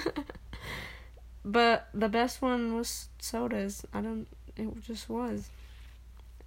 [1.45, 3.86] but the best one was sodas.
[3.93, 4.27] I don't.
[4.57, 5.49] It just was.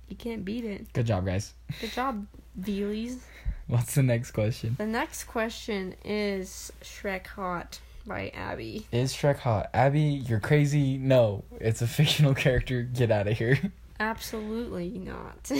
[0.09, 0.93] You can't beat it.
[0.93, 1.53] good job, guys.
[1.80, 2.26] Good job,
[2.59, 3.18] Veelies.
[3.66, 4.76] What's the next question?
[4.78, 7.78] The next question is Shrek Hot.
[8.07, 8.86] by Abby.
[8.91, 9.68] Is Shrek hot?
[9.74, 10.97] Abby, you're crazy.
[10.97, 12.80] No, it's a fictional character.
[12.82, 13.59] Get out of here.
[14.01, 15.53] Absolutely not.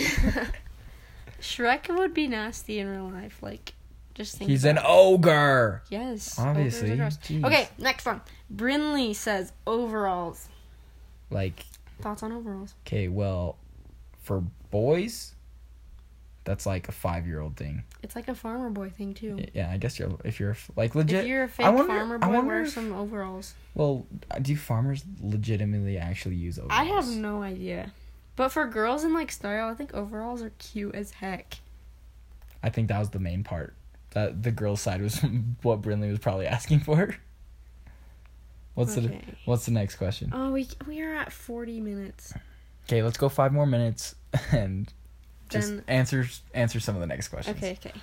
[1.41, 3.37] Shrek would be nasty in real life.
[3.41, 3.73] Like,
[4.15, 4.49] just think.
[4.49, 5.83] He's an about ogre.
[5.89, 6.37] yes.
[6.39, 6.91] Obviously.
[6.91, 7.17] ogres are gross.
[7.17, 7.45] Jeez.
[7.45, 8.21] Okay, next one.
[8.53, 10.47] Brinley says overalls.
[11.29, 11.65] Like,
[12.01, 12.73] Thoughts on overalls?
[12.87, 13.57] okay, well,
[14.23, 15.35] for boys,
[16.45, 17.83] that's like a five-year-old thing.
[18.01, 19.37] It's like a farmer boy thing too.
[19.53, 21.21] Yeah, I guess you're if you're like legit.
[21.21, 23.53] If you're a fake I wonder- farmer I boy, wonder wear if- some overalls.
[23.75, 24.07] Well,
[24.41, 26.79] do farmers legitimately actually use overalls?
[26.79, 27.91] I have no idea.
[28.39, 31.57] But for girls in like style, I think overalls are cute as heck.
[32.63, 33.73] I think that was the main part.
[34.11, 35.19] That the girls' side was
[35.61, 37.17] what Brinley was probably asking for.
[38.75, 39.13] What's the
[39.43, 40.31] What's the next question?
[40.33, 42.33] Oh, we we are at forty minutes.
[42.85, 44.15] Okay, let's go five more minutes
[44.53, 44.89] and
[45.49, 47.57] just Then- answer answer some of the next questions.
[47.57, 47.99] Okay, okay.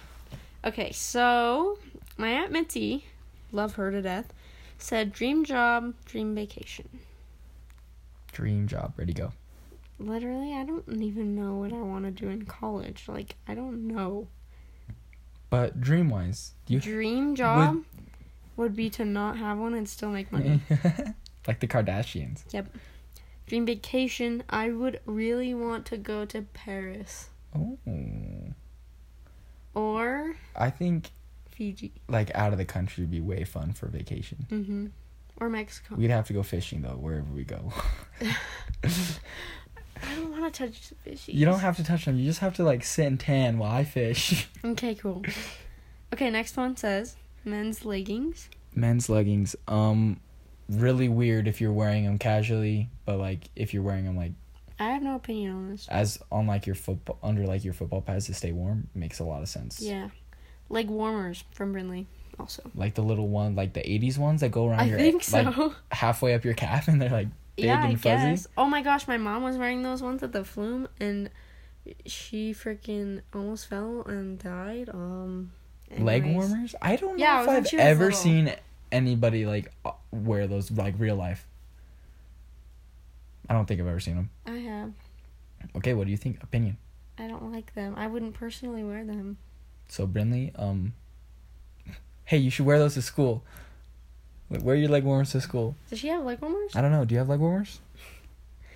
[0.66, 1.78] Okay, so
[2.18, 3.06] my Aunt Mitzi,
[3.52, 4.34] love her to death,
[4.76, 6.90] said dream job, dream vacation.
[8.32, 9.32] Dream job, ready go.
[9.98, 13.04] Literally, I don't even know what I want to do in college.
[13.08, 14.28] Like, I don't know.
[15.48, 17.82] But dream wise, you Dream job
[18.56, 20.60] would be to not have one and still make money.
[21.46, 22.42] like the Kardashians?
[22.52, 22.66] Yep.
[23.46, 27.78] Dream vacation, I would really want to go to Paris Oh,
[29.74, 31.10] or I think
[31.50, 31.92] Fiji.
[32.08, 34.46] like out of the country would be way fun for vacation.
[34.50, 34.90] Mhm.
[35.38, 35.94] Or Mexico.
[35.94, 37.72] We'd have to go fishing though, wherever we go.
[40.02, 41.34] I don't want to touch the fishies.
[41.34, 42.18] you don't have to touch them.
[42.18, 44.48] You just have to like sit and tan while I fish.
[44.64, 45.22] Okay, cool.
[46.12, 48.48] Okay, next one says men's leggings.
[48.74, 50.20] Men's leggings, um,
[50.68, 54.32] really weird if you're wearing them casually, but like if you're wearing them like
[54.78, 55.86] I have no opinion on this.
[55.88, 59.24] as on like your football under like your football pads to stay warm, makes a
[59.24, 59.80] lot of sense.
[59.80, 60.08] Yeah.
[60.68, 62.06] Leg warmers from Brinley
[62.38, 62.70] also.
[62.74, 65.42] Like the little one, like the '80s ones that go around I your think so.
[65.42, 68.26] like halfway up your calf, and they're like big yeah, I and fuzzy.
[68.30, 68.46] guess.
[68.56, 71.30] Oh my gosh, my mom was wearing those ones at the flume and
[72.04, 74.88] she freaking almost fell and died.
[74.92, 75.52] Um
[75.98, 76.74] Leg warmers?
[76.82, 78.18] I don't know Yeah, if I've ever little.
[78.18, 78.52] seen
[78.90, 81.46] anybody like uh, wear those like real life.
[83.48, 84.30] I don't think I've ever seen them.
[84.46, 84.92] I have.
[85.76, 86.42] Okay, what do you think?
[86.42, 86.76] Opinion.
[87.18, 87.94] I don't like them.
[87.96, 89.38] I wouldn't personally wear them.
[89.88, 90.94] So Brinley, um,
[92.24, 93.44] hey, you should wear those to school.
[94.48, 95.74] Wait, Wear your leg warmers to school.
[95.90, 96.74] Does she have leg warmers?
[96.76, 97.04] I don't know.
[97.04, 97.80] Do you have leg warmers?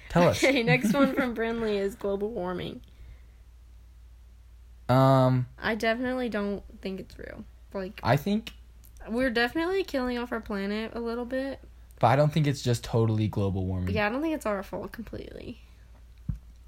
[0.09, 0.43] Tell us.
[0.43, 2.81] Okay, next one from Brinley is global warming.
[4.89, 7.45] Um, I definitely don't think it's real.
[7.73, 8.53] Like I think,
[9.09, 11.61] we're definitely killing off our planet a little bit.
[12.01, 13.95] but I don't think it's just totally global warming.
[13.95, 15.61] Yeah, I don't think it's our fault completely.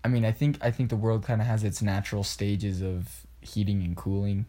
[0.04, 3.26] I mean, I think I think the world kind of has its natural stages of
[3.40, 4.46] heating and cooling,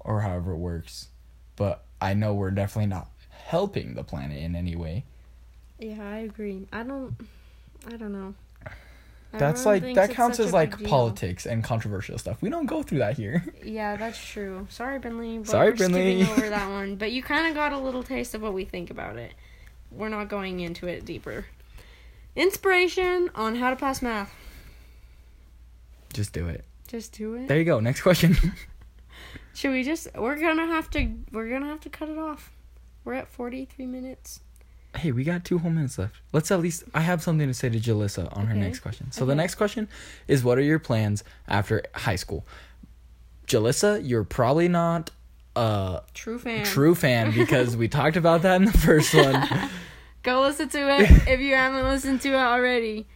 [0.00, 1.08] or however it works.
[1.54, 3.08] But I know we're definitely not
[3.46, 5.04] helping the planet in any way.
[5.78, 6.66] Yeah, I agree.
[6.72, 7.14] I don't.
[7.86, 8.34] I don't know.
[9.32, 12.40] That's Everyone like that counts as like politics and controversial stuff.
[12.40, 13.44] We don't go through that here.
[13.64, 14.66] Yeah, that's true.
[14.70, 14.98] Sorry.
[14.98, 15.12] But
[15.46, 16.28] Sorry, we're Brinley.
[16.28, 16.96] over that one.
[16.96, 19.32] But you kind of got a little taste of what we think about it.
[19.90, 21.46] We're not going into it deeper.
[22.34, 24.32] Inspiration on how to pass math.
[26.12, 26.64] Just do it.
[26.88, 27.48] Just do it.
[27.48, 27.80] There you go.
[27.80, 28.36] Next question.
[29.54, 30.08] Should we just?
[30.16, 31.10] We're gonna have to.
[31.32, 32.52] We're gonna have to cut it off.
[33.06, 34.40] We're at forty-three minutes.
[34.96, 36.16] hey, we got two whole minutes left.
[36.32, 36.84] Let's at least.
[36.92, 39.12] I have something to say to Jalissa on her next question.
[39.12, 39.88] So the next question
[40.28, 42.44] is, what are your plans after high school?
[43.46, 45.10] Jalissa, you're probably not
[45.54, 46.64] a True fan.
[46.64, 49.48] true fan because we talked about that in the first one.
[50.22, 53.06] Go listen to it if you haven't listened to it already.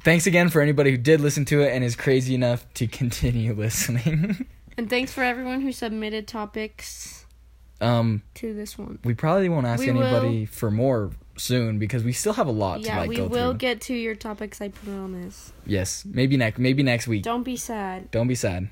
[0.00, 3.52] Thanks again for anybody who did listen to it and is crazy enough to continue
[3.56, 4.46] listening.
[4.78, 7.23] And thanks for everyone who submitted topics
[7.84, 8.98] um, to this one.
[9.04, 12.76] we probably won't ask We anybody for more soon because we still have a lot
[12.82, 13.58] to Yeah, like we go will through.
[13.58, 15.52] get to your topics I promise.
[15.66, 17.22] yes, maybe next maybe next week.
[17.24, 18.10] Don't be sad.
[18.10, 18.68] Don't be sad.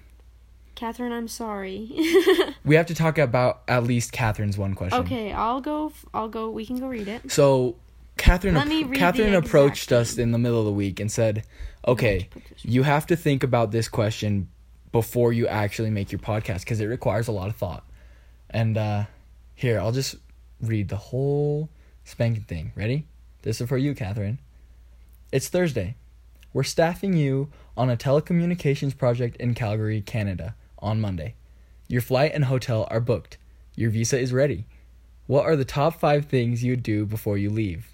[0.74, 1.90] Catherine, I'm sorry.
[2.64, 5.00] We have to talk about at least Catherine's one question.
[5.00, 5.86] okay, I'll go.
[5.88, 6.48] f- I'll go.
[6.48, 7.30] We can go read it.
[7.32, 7.74] So,
[8.16, 11.10] Catherine, Let me read Catherine approached exact us in the middle of the week and
[11.10, 11.44] said,
[11.88, 12.28] "Okay,
[12.62, 14.48] you have to think about this question
[14.92, 17.84] before you actually make your podcast because it requires a lot of thought."
[18.53, 19.05] And uh,
[19.55, 20.16] here, I'll just
[20.61, 21.70] read the whole
[22.05, 22.72] spanking thing.
[22.76, 23.07] Ready?
[23.42, 24.38] This is for you, Catherine.
[25.32, 25.96] It's Thursday.
[26.53, 31.34] We're staffing you on a telecommunications project in Calgary, Canada, on Monday.
[31.88, 33.38] Your flight and hotel are booked.
[33.74, 34.66] Your visa is ready.
[35.26, 37.88] What are the top five things you'd do before you leave?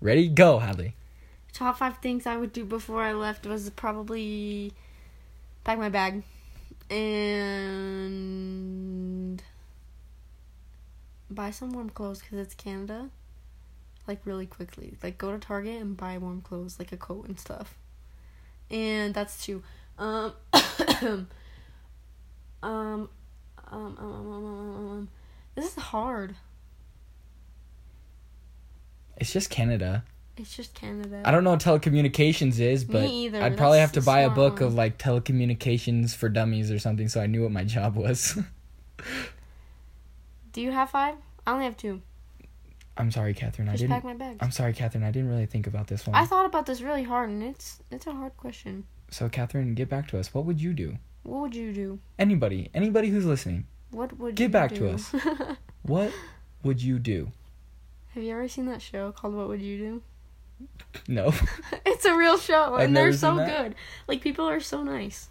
[0.00, 0.28] Ready?
[0.28, 0.94] Go, Hadley.
[1.52, 4.72] Top five things I would do before I left was probably
[5.64, 6.22] pack my bag
[6.90, 7.92] and
[11.30, 13.10] buy some warm clothes because it's Canada.
[14.06, 17.38] Like really quickly, like go to Target and buy warm clothes, like a coat and
[17.38, 17.76] stuff.
[18.70, 19.62] And that's two.
[19.98, 20.32] Um,
[21.02, 21.28] um,
[22.62, 23.08] um,
[23.70, 25.08] um, um, um, um, um,
[25.54, 26.36] this is hard.
[29.16, 30.04] It's just Canada.
[30.38, 31.22] It's just Canada.
[31.24, 34.54] I don't know what telecommunications is, but either, I'd probably have to buy a book
[34.60, 34.64] one.
[34.64, 38.38] of like telecommunications for dummies or something so I knew what my job was.
[40.52, 41.14] Do you have five?
[41.46, 42.02] I only have two.
[42.96, 43.68] I'm sorry, Catherine.
[43.68, 43.92] I Just didn't.
[43.92, 44.38] pack my bags.
[44.40, 45.04] I'm sorry, Catherine.
[45.04, 46.16] I didn't really think about this one.
[46.16, 48.84] I thought about this really hard, and it's it's a hard question.
[49.10, 50.34] so, Catherine, get back to us.
[50.34, 50.96] What would you do?
[51.22, 52.00] What would you do?
[52.18, 55.14] Anybody, anybody who's listening, What would Get back to us.
[55.82, 56.12] what
[56.64, 57.30] would you do?
[58.14, 60.02] have you ever seen that show called What Would You Do?
[61.06, 61.32] No.
[61.86, 63.74] It's a real show, I've and they're so good.
[64.06, 65.28] Like people are so nice.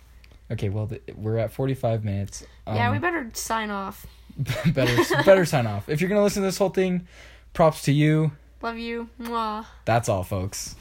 [0.52, 2.46] okay, well, th- we're at 45 minutes.
[2.68, 4.06] yeah, we Um, better sign off.
[4.74, 5.88] better better sign off.
[5.90, 7.08] If you're gonna listen to this whole thing,
[7.54, 8.32] props to you.
[8.62, 9.10] Love you.
[9.22, 9.66] Mwah.
[9.86, 10.76] That's all, folks.